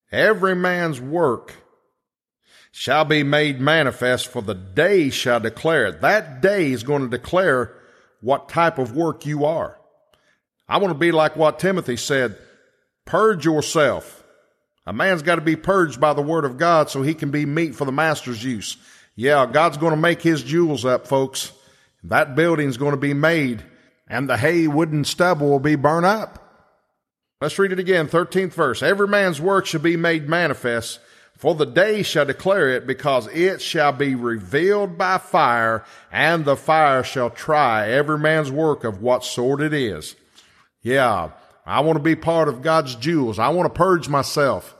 every 0.09 0.55
man's 0.55 1.01
work 1.01 1.53
shall 2.71 3.03
be 3.03 3.23
made 3.23 3.59
manifest, 3.59 4.27
for 4.27 4.41
the 4.41 4.53
day 4.53 5.09
shall 5.09 5.41
declare 5.41 5.87
it. 5.87 5.99
That 5.99 6.41
day 6.41 6.71
is 6.71 6.83
going 6.83 7.01
to 7.01 7.09
declare 7.09 7.75
what 8.21 8.47
type 8.47 8.77
of 8.77 8.95
work 8.95 9.25
you 9.25 9.43
are. 9.43 9.77
I 10.69 10.77
want 10.77 10.93
to 10.93 10.99
be 10.99 11.11
like 11.11 11.35
what 11.35 11.59
Timothy 11.59 11.97
said 11.97 12.37
purge 13.03 13.43
yourself. 13.43 14.23
A 14.85 14.93
man's 14.93 15.23
got 15.23 15.35
to 15.35 15.41
be 15.41 15.57
purged 15.57 15.99
by 15.99 16.13
the 16.13 16.21
word 16.21 16.45
of 16.45 16.57
God 16.57 16.89
so 16.89 17.01
he 17.01 17.13
can 17.13 17.31
be 17.31 17.45
meet 17.45 17.75
for 17.75 17.83
the 17.83 17.91
master's 17.91 18.41
use. 18.41 18.77
Yeah, 19.17 19.45
God's 19.45 19.75
going 19.75 19.91
to 19.91 19.97
make 19.97 20.21
his 20.21 20.41
jewels 20.41 20.85
up, 20.85 21.07
folks. 21.07 21.51
That 22.03 22.35
building's 22.35 22.77
going 22.77 22.91
to 22.91 22.97
be 22.97 23.13
made 23.13 23.63
and 24.07 24.29
the 24.29 24.37
hay, 24.37 24.67
wood, 24.67 24.93
and 24.93 25.05
stubble 25.05 25.49
will 25.49 25.59
be 25.59 25.75
burnt 25.75 26.05
up. 26.05 26.41
Let's 27.41 27.59
read 27.59 27.73
it 27.73 27.79
again. 27.79 28.07
13th 28.07 28.53
verse. 28.53 28.81
Every 28.81 29.09
man's 29.09 29.41
work 29.41 29.65
shall 29.65 29.81
be 29.81 29.97
made 29.97 30.29
manifest 30.29 31.01
for 31.37 31.53
the 31.53 31.65
day 31.65 32.01
shall 32.01 32.25
declare 32.25 32.69
it, 32.69 32.87
because 32.87 33.27
it 33.27 33.61
shall 33.61 33.91
be 33.91 34.15
revealed 34.15 34.97
by 34.97 35.19
fire, 35.19 35.85
and 36.11 36.43
the 36.43 36.55
fire 36.55 37.03
shall 37.03 37.29
try 37.29 37.87
every 37.89 38.17
man's 38.17 38.49
work 38.49 38.83
of 38.83 39.03
what 39.03 39.23
sort 39.23 39.61
it 39.61 39.71
is. 39.71 40.15
Yeah, 40.81 41.29
I 41.63 41.81
want 41.81 41.97
to 41.97 42.03
be 42.03 42.15
part 42.15 42.47
of 42.47 42.63
God's 42.63 42.95
jewels. 42.95 43.37
I 43.37 43.49
want 43.49 43.71
to 43.71 43.77
purge 43.77 44.09
myself. 44.09 44.73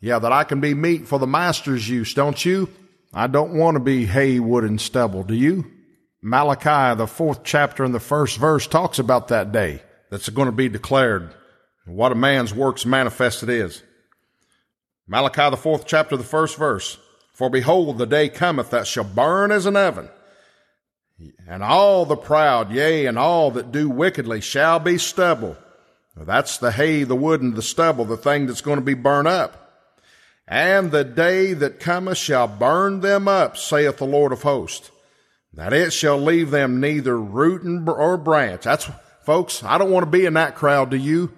Yeah, 0.00 0.18
that 0.18 0.32
I 0.32 0.42
can 0.42 0.60
be 0.60 0.74
meet 0.74 1.06
for 1.06 1.20
the 1.20 1.28
master's 1.28 1.88
use, 1.88 2.12
don't 2.12 2.44
you? 2.44 2.68
I 3.12 3.26
don't 3.26 3.54
want 3.54 3.74
to 3.74 3.80
be 3.80 4.06
hay, 4.06 4.38
wood, 4.38 4.64
and 4.64 4.80
stubble, 4.80 5.24
do 5.24 5.34
you? 5.34 5.70
Malachi, 6.22 6.96
the 6.96 7.06
fourth 7.06 7.42
chapter 7.42 7.82
and 7.82 7.94
the 7.94 8.00
first 8.00 8.36
verse 8.36 8.66
talks 8.66 8.98
about 8.98 9.28
that 9.28 9.52
day 9.52 9.82
that's 10.10 10.28
going 10.28 10.46
to 10.46 10.52
be 10.52 10.68
declared. 10.68 11.34
What 11.86 12.12
a 12.12 12.14
man's 12.14 12.54
works 12.54 12.86
manifested 12.86 13.48
is. 13.48 13.82
Malachi, 15.08 15.50
the 15.50 15.56
fourth 15.56 15.86
chapter, 15.86 16.16
the 16.16 16.22
first 16.22 16.56
verse. 16.56 16.98
For 17.32 17.50
behold, 17.50 17.98
the 17.98 18.06
day 18.06 18.28
cometh 18.28 18.70
that 18.70 18.86
shall 18.86 19.04
burn 19.04 19.50
as 19.50 19.66
an 19.66 19.76
oven, 19.76 20.08
and 21.48 21.62
all 21.62 22.04
the 22.04 22.16
proud, 22.16 22.70
yea, 22.70 23.06
and 23.06 23.18
all 23.18 23.50
that 23.52 23.72
do 23.72 23.88
wickedly 23.88 24.40
shall 24.40 24.78
be 24.78 24.98
stubble. 24.98 25.56
That's 26.14 26.58
the 26.58 26.70
hay, 26.70 27.04
the 27.04 27.16
wood, 27.16 27.40
and 27.40 27.56
the 27.56 27.62
stubble, 27.62 28.04
the 28.04 28.18
thing 28.18 28.46
that's 28.46 28.60
going 28.60 28.78
to 28.78 28.84
be 28.84 28.94
burned 28.94 29.26
up. 29.26 29.69
And 30.50 30.90
the 30.90 31.04
day 31.04 31.52
that 31.52 31.78
cometh 31.78 32.18
shall 32.18 32.48
burn 32.48 33.00
them 33.00 33.28
up, 33.28 33.56
saith 33.56 33.98
the 33.98 34.04
Lord 34.04 34.32
of 34.32 34.42
hosts, 34.42 34.90
that 35.54 35.72
it 35.72 35.92
shall 35.92 36.18
leave 36.18 36.50
them 36.50 36.80
neither 36.80 37.16
root 37.16 37.62
or 37.88 38.16
branch. 38.16 38.64
That's, 38.64 38.90
folks, 39.22 39.62
I 39.62 39.78
don't 39.78 39.92
want 39.92 40.04
to 40.04 40.10
be 40.10 40.26
in 40.26 40.34
that 40.34 40.56
crowd, 40.56 40.90
do 40.90 40.96
you? 40.96 41.32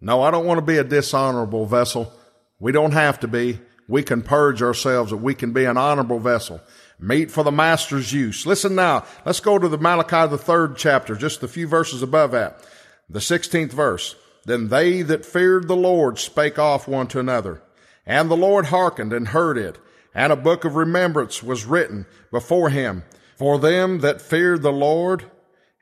No, 0.00 0.20
I 0.20 0.32
don't 0.32 0.46
want 0.46 0.58
to 0.58 0.66
be 0.66 0.78
a 0.78 0.84
dishonorable 0.84 1.64
vessel. 1.64 2.12
We 2.58 2.72
don't 2.72 2.90
have 2.90 3.20
to 3.20 3.28
be. 3.28 3.60
We 3.86 4.02
can 4.02 4.20
purge 4.20 4.62
ourselves 4.62 5.12
that 5.12 5.18
we 5.18 5.34
can 5.34 5.52
be 5.52 5.64
an 5.64 5.76
honorable 5.76 6.18
vessel. 6.18 6.60
Meet 6.98 7.30
for 7.30 7.44
the 7.44 7.52
master's 7.52 8.12
use. 8.12 8.46
Listen 8.46 8.74
now. 8.74 9.04
Let's 9.24 9.40
go 9.40 9.60
to 9.60 9.68
the 9.68 9.78
Malachi, 9.78 10.28
the 10.28 10.38
third 10.38 10.76
chapter, 10.76 11.14
just 11.14 11.42
a 11.44 11.48
few 11.48 11.68
verses 11.68 12.02
above 12.02 12.32
that. 12.32 12.66
The 13.08 13.20
16th 13.20 13.72
verse. 13.72 14.16
Then 14.44 14.68
they 14.68 15.02
that 15.02 15.24
feared 15.24 15.68
the 15.68 15.76
Lord 15.76 16.18
spake 16.18 16.58
off 16.58 16.88
one 16.88 17.06
to 17.08 17.20
another. 17.20 17.62
And 18.10 18.28
the 18.28 18.36
Lord 18.36 18.66
hearkened 18.66 19.12
and 19.12 19.28
heard 19.28 19.56
it. 19.56 19.78
And 20.12 20.32
a 20.32 20.36
book 20.36 20.64
of 20.64 20.74
remembrance 20.74 21.44
was 21.44 21.64
written 21.64 22.06
before 22.32 22.68
him 22.68 23.04
for 23.36 23.56
them 23.56 24.00
that 24.00 24.20
feared 24.20 24.62
the 24.62 24.72
Lord 24.72 25.30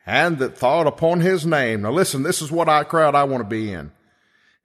and 0.05 0.37
that 0.37 0.59
thought 0.59 0.87
upon 0.87 1.21
his 1.21 1.47
name. 1.47 1.81
Now 1.81 1.91
listen, 1.91 2.25
this 2.25 2.43
is 2.43 2.53
what 2.53 2.69
I 2.69 2.85
crowd 2.85 3.15
I 3.15 3.25
want 3.25 3.45
to 3.45 3.49
be 3.49 3.73
in. 3.73 3.93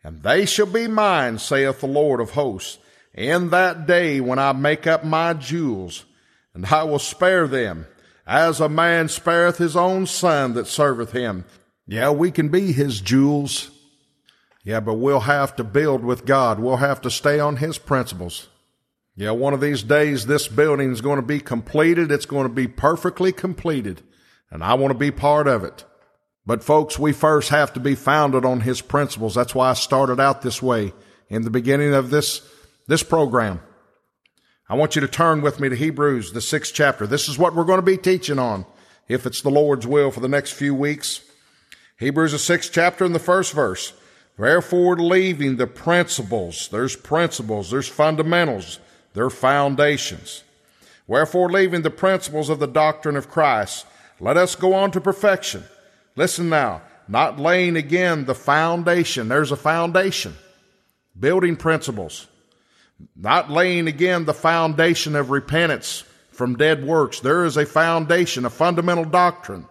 And 0.04 0.24
they 0.24 0.46
shall 0.46 0.66
be 0.66 0.90
mine, 0.90 1.40
saith 1.40 1.80
the 1.80 1.88
Lord 1.88 2.20
of 2.20 2.32
hosts, 2.32 2.80
in 3.14 3.50
that 3.52 3.88
day 3.88 4.20
when 4.20 4.40
I 4.40 4.52
make 4.52 4.86
up 4.86 5.06
my 5.06 5.32
jewels, 5.34 6.04
and 6.54 6.66
I 6.66 6.84
will 6.84 7.00
spare 7.00 7.48
them, 7.48 7.88
as 8.28 8.60
a 8.60 8.68
man 8.68 9.08
spareth 9.08 9.58
his 9.58 9.78
own 9.78 10.06
son 10.06 10.54
that 10.56 10.68
serveth 10.68 11.14
him. 11.14 11.46
Yeah, 11.88 12.10
we 12.10 12.30
can 12.30 12.50
be 12.50 12.74
his 12.74 13.00
jewels. 13.00 13.72
Yeah, 14.64 14.80
but 14.80 14.94
we'll 14.96 15.22
have 15.22 15.56
to 15.58 15.64
build 15.64 16.04
with 16.04 16.26
God. 16.26 16.60
We'll 16.60 16.78
have 16.78 17.02
to 17.02 17.12
stay 17.12 17.40
on 17.40 17.58
his 17.58 17.78
principles. 17.78 18.48
Yeah, 19.16 19.32
one 19.32 19.54
of 19.54 19.62
these 19.62 19.84
days 19.84 20.26
this 20.26 20.48
building 20.48 20.92
is 20.92 21.02
going 21.02 21.18
to 21.18 21.26
be 21.26 21.40
completed. 21.40 22.12
It's 22.12 22.26
going 22.26 22.48
to 22.48 22.54
be 22.54 22.68
perfectly 22.68 23.32
completed. 23.32 24.02
And 24.50 24.64
I 24.64 24.76
want 24.76 24.92
to 24.92 24.98
be 24.98 25.12
part 25.12 25.48
of 25.48 25.64
it. 25.64 25.84
But 26.46 26.64
folks, 26.64 26.98
we 26.98 27.14
first 27.14 27.50
have 27.50 27.74
to 27.74 27.80
be 27.80 27.96
founded 27.96 28.46
on 28.46 28.62
his 28.62 28.82
principles. 28.82 29.36
That's 29.36 29.56
why 29.56 29.70
I 29.70 29.74
started 29.74 30.20
out 30.20 30.42
this 30.42 30.62
way 30.62 30.94
in 31.30 31.44
the 31.44 31.50
beginning 31.50 31.94
of 31.94 32.10
this, 32.10 32.42
this 32.88 33.04
program. 33.04 33.62
I 34.70 34.76
want 34.76 34.96
you 34.96 35.02
to 35.02 35.08
turn 35.08 35.42
with 35.42 35.60
me 35.60 35.70
to 35.70 35.76
Hebrews, 35.76 36.32
the 36.32 36.42
sixth 36.42 36.74
chapter. 36.74 37.06
This 37.06 37.30
is 37.30 37.38
what 37.38 37.56
we're 37.56 37.64
going 37.66 37.80
to 37.80 37.86
be 37.86 37.98
teaching 37.98 38.40
on, 38.40 38.66
if 39.08 39.26
it's 39.26 39.42
the 39.42 39.50
Lord's 39.50 39.86
will 39.86 40.10
for 40.10 40.22
the 40.22 40.28
next 40.28 40.52
few 40.52 40.74
weeks. 40.74 41.22
Hebrews, 41.98 42.32
the 42.32 42.40
sixth 42.40 42.72
chapter 42.74 43.06
and 43.06 43.14
the 43.14 43.20
first 43.20 43.54
verse. 43.54 43.94
Therefore, 44.38 44.98
leaving 44.98 45.58
the 45.58 45.68
principles, 45.68 46.68
there's 46.70 46.96
principles, 46.96 47.70
there's 47.70 47.88
fundamentals, 47.88 48.80
there 49.14 49.26
are 49.26 49.30
foundations. 49.30 50.44
Wherefore, 51.06 51.52
leaving 51.52 51.82
the 51.82 51.90
principles 51.90 52.50
of 52.50 52.60
the 52.60 52.68
doctrine 52.68 53.16
of 53.16 53.30
Christ, 53.30 53.86
let 54.20 54.38
us 54.38 54.56
go 54.56 54.74
on 54.74 54.92
to 54.92 55.02
perfection 55.02 55.64
Listen 56.16 56.50
now, 56.50 56.82
not 57.08 57.40
laying 57.40 57.76
again 57.76 58.26
the 58.26 58.36
foundation. 58.36 59.28
There's 59.28 59.52
a 59.52 59.58
foundation. 59.58 60.36
Building 61.20 61.56
principles. 61.56 62.28
Not 63.16 63.50
laying 63.50 63.88
again 63.88 64.26
the 64.26 64.34
foundation 64.34 65.16
of 65.16 65.32
repentance 65.32 66.04
from 66.32 66.56
dead 66.56 66.86
works. 66.86 67.20
There 67.20 67.46
is 67.46 67.58
a 67.58 67.66
foundation, 67.66 68.46
a 68.46 68.50
fundamental 68.50 69.06
doctrine 69.06 69.66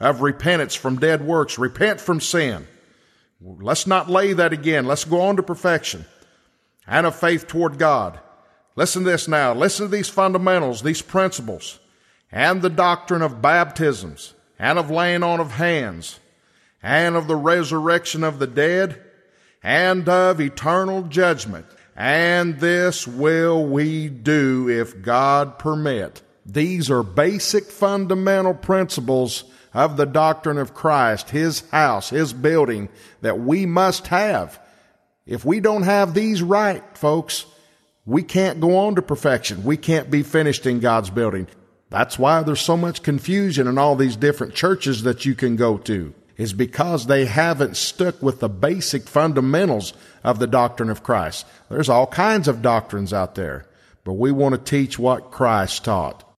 of 0.00 0.20
repentance 0.20 0.74
from 0.74 0.98
dead 0.98 1.24
works. 1.26 1.58
Repent 1.58 2.00
from 2.00 2.20
sin. 2.20 2.66
Let's 3.44 3.86
not 3.86 4.08
lay 4.08 4.32
that 4.32 4.52
again. 4.54 4.86
Let's 4.86 5.04
go 5.04 5.20
on 5.20 5.36
to 5.36 5.42
perfection 5.42 6.06
and 6.86 7.06
of 7.06 7.14
faith 7.14 7.46
toward 7.46 7.78
God. 7.78 8.18
Listen 8.74 9.04
to 9.04 9.10
this 9.10 9.28
now. 9.28 9.54
Listen 9.54 9.86
to 9.86 9.92
these 9.92 10.08
fundamentals, 10.08 10.82
these 10.82 11.02
principles, 11.02 11.78
and 12.32 12.62
the 12.62 12.70
doctrine 12.70 13.22
of 13.22 13.42
baptisms 13.42 14.34
and 14.58 14.78
of 14.78 14.90
laying 14.90 15.22
on 15.22 15.40
of 15.40 15.52
hands, 15.52 16.20
and 16.82 17.16
of 17.16 17.26
the 17.26 17.36
resurrection 17.36 18.22
of 18.24 18.38
the 18.38 18.46
dead, 18.46 19.02
and 19.62 20.08
of 20.08 20.40
eternal 20.40 21.02
judgment. 21.02 21.66
And 21.96 22.58
this 22.60 23.06
will 23.06 23.64
we 23.66 24.08
do 24.08 24.68
if 24.68 25.02
God 25.02 25.58
permit. 25.58 26.22
These 26.46 26.90
are 26.90 27.02
basic 27.02 27.64
fundamental 27.64 28.54
principles 28.54 29.44
of 29.74 29.96
the 29.96 30.06
doctrine 30.06 30.56
of 30.56 30.72
Christ, 30.72 31.30
His 31.30 31.68
house, 31.70 32.10
His 32.10 32.32
building 32.32 32.88
that 33.20 33.40
we 33.40 33.66
must 33.66 34.06
have. 34.06 34.58
If 35.26 35.44
we 35.44 35.60
don't 35.60 35.82
have 35.82 36.14
these 36.14 36.42
right, 36.42 36.82
folks, 36.96 37.44
we 38.06 38.22
can't 38.22 38.60
go 38.60 38.76
on 38.76 38.94
to 38.94 39.02
perfection. 39.02 39.64
We 39.64 39.76
can't 39.76 40.10
be 40.10 40.22
finished 40.22 40.66
in 40.66 40.80
God's 40.80 41.10
building. 41.10 41.48
That's 41.90 42.18
why 42.18 42.42
there's 42.42 42.60
so 42.60 42.76
much 42.76 43.02
confusion 43.02 43.66
in 43.66 43.78
all 43.78 43.96
these 43.96 44.16
different 44.16 44.54
churches 44.54 45.02
that 45.02 45.24
you 45.24 45.34
can 45.34 45.56
go 45.56 45.78
to, 45.78 46.14
is 46.36 46.52
because 46.52 47.06
they 47.06 47.24
haven't 47.24 47.76
stuck 47.76 48.22
with 48.22 48.40
the 48.40 48.48
basic 48.48 49.08
fundamentals 49.08 49.92
of 50.22 50.38
the 50.38 50.46
doctrine 50.46 50.90
of 50.90 51.02
Christ. 51.02 51.46
There's 51.68 51.88
all 51.88 52.06
kinds 52.06 52.48
of 52.48 52.62
doctrines 52.62 53.12
out 53.12 53.34
there, 53.34 53.66
but 54.02 54.14
we 54.14 54.32
want 54.32 54.54
to 54.54 54.70
teach 54.70 54.98
what 54.98 55.30
Christ 55.30 55.84
taught. 55.84 56.28